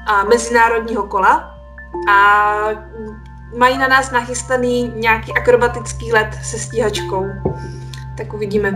a, 0.06 0.24
mezinárodního 0.28 1.02
kola 1.02 1.54
a 2.10 2.54
mají 3.58 3.78
na 3.78 3.88
nás 3.88 4.10
nachystaný 4.10 4.92
nějaký 4.96 5.32
akrobatický 5.32 6.12
let 6.12 6.28
se 6.42 6.58
stíhačkou. 6.58 7.26
Tak 8.16 8.34
uvidíme. 8.34 8.72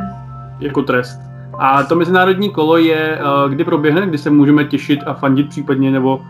Jako 0.61 0.83
trest. 0.83 1.30
A 1.61 1.83
to 1.83 1.97
mezinárodní 1.97 2.51
kolo 2.51 2.77
je, 2.77 3.19
eh, 3.19 3.49
kdy 3.49 3.65
proběhne, 3.65 4.07
kdy 4.07 4.19
se 4.19 4.31
můžeme 4.31 4.65
těšit 4.65 5.01
a 5.07 5.15
fandit 5.15 5.49
případně, 5.49 5.91
nebo 5.91 6.23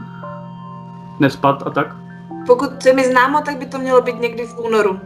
nespat 1.21 1.63
a 1.67 1.71
tak? 1.71 1.97
Pokud 2.47 2.83
se 2.83 2.93
mi 2.93 3.05
známo, 3.05 3.41
tak 3.41 3.59
by 3.59 3.67
to 3.67 3.79
mělo 3.79 4.03
být 4.03 4.21
někdy 4.21 4.47
v 4.47 4.59
únoru. 4.59 5.01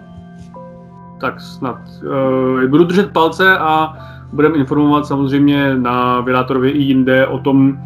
Tak 1.21 1.41
snad. 1.41 1.79
Uh, 2.03 2.65
budu 2.65 2.85
držet 2.85 3.13
palce 3.13 3.59
a 3.59 3.97
budeme 4.33 4.57
informovat 4.57 5.07
samozřejmě 5.07 5.77
na 5.77 6.21
Vyrátorově 6.21 6.71
i 6.71 6.83
jinde 6.83 7.27
o 7.27 7.39
tom, 7.39 7.79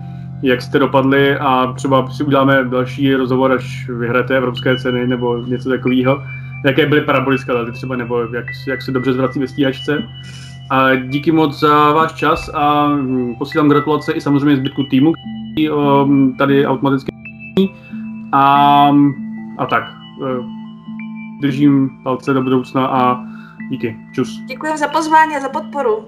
jak 0.43 0.63
jste 0.63 0.79
dopadli 0.79 1.39
a 1.39 1.73
třeba 1.77 2.11
si 2.11 2.25
uděláme 2.25 2.65
další 2.65 3.15
rozhovor, 3.15 3.53
až 3.53 3.89
vyhrajete 3.89 4.37
evropské 4.37 4.79
ceny 4.79 5.07
nebo 5.07 5.39
něco 5.39 5.69
takového. 5.69 6.23
Jaké 6.65 6.87
byly 6.87 7.01
parabolické 7.01 7.53
lety 7.53 7.73
třeba, 7.73 7.97
nebo 7.97 8.21
jak, 8.21 8.47
jak 8.69 8.83
se 8.83 8.93
dobře 8.93 9.13
zvrací 9.13 9.39
ve 9.39 9.49
stíhačce. 9.49 10.03
A 10.71 10.95
díky 10.95 11.33
moc 11.33 11.59
za 11.59 11.93
váš 11.93 12.13
čas 12.13 12.51
a 12.55 12.89
posílám 13.39 13.69
gratulace 13.69 14.13
i 14.13 14.21
samozřejmě 14.21 14.57
zbytku 14.57 14.85
týmu, 14.85 15.13
který 15.13 15.71
um, 15.71 16.35
tady 16.39 16.67
automaticky 16.67 17.13
a, 18.33 18.91
a 19.59 19.67
tak. 19.67 19.85
Eh, 20.27 20.43
držím 21.41 21.91
palce 22.03 22.33
do 22.33 22.43
budoucna 22.43 22.87
a 22.87 23.25
díky. 23.71 23.97
Čus. 24.13 24.41
Děkuji 24.47 24.77
za 24.77 24.89
pozvání 24.89 25.37
a 25.37 25.41
za 25.41 25.49
podporu. 25.49 26.07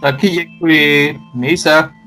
Taky 0.00 0.28
děkuji. 0.28 1.20
Měj 1.34 1.56
se. 1.56 1.99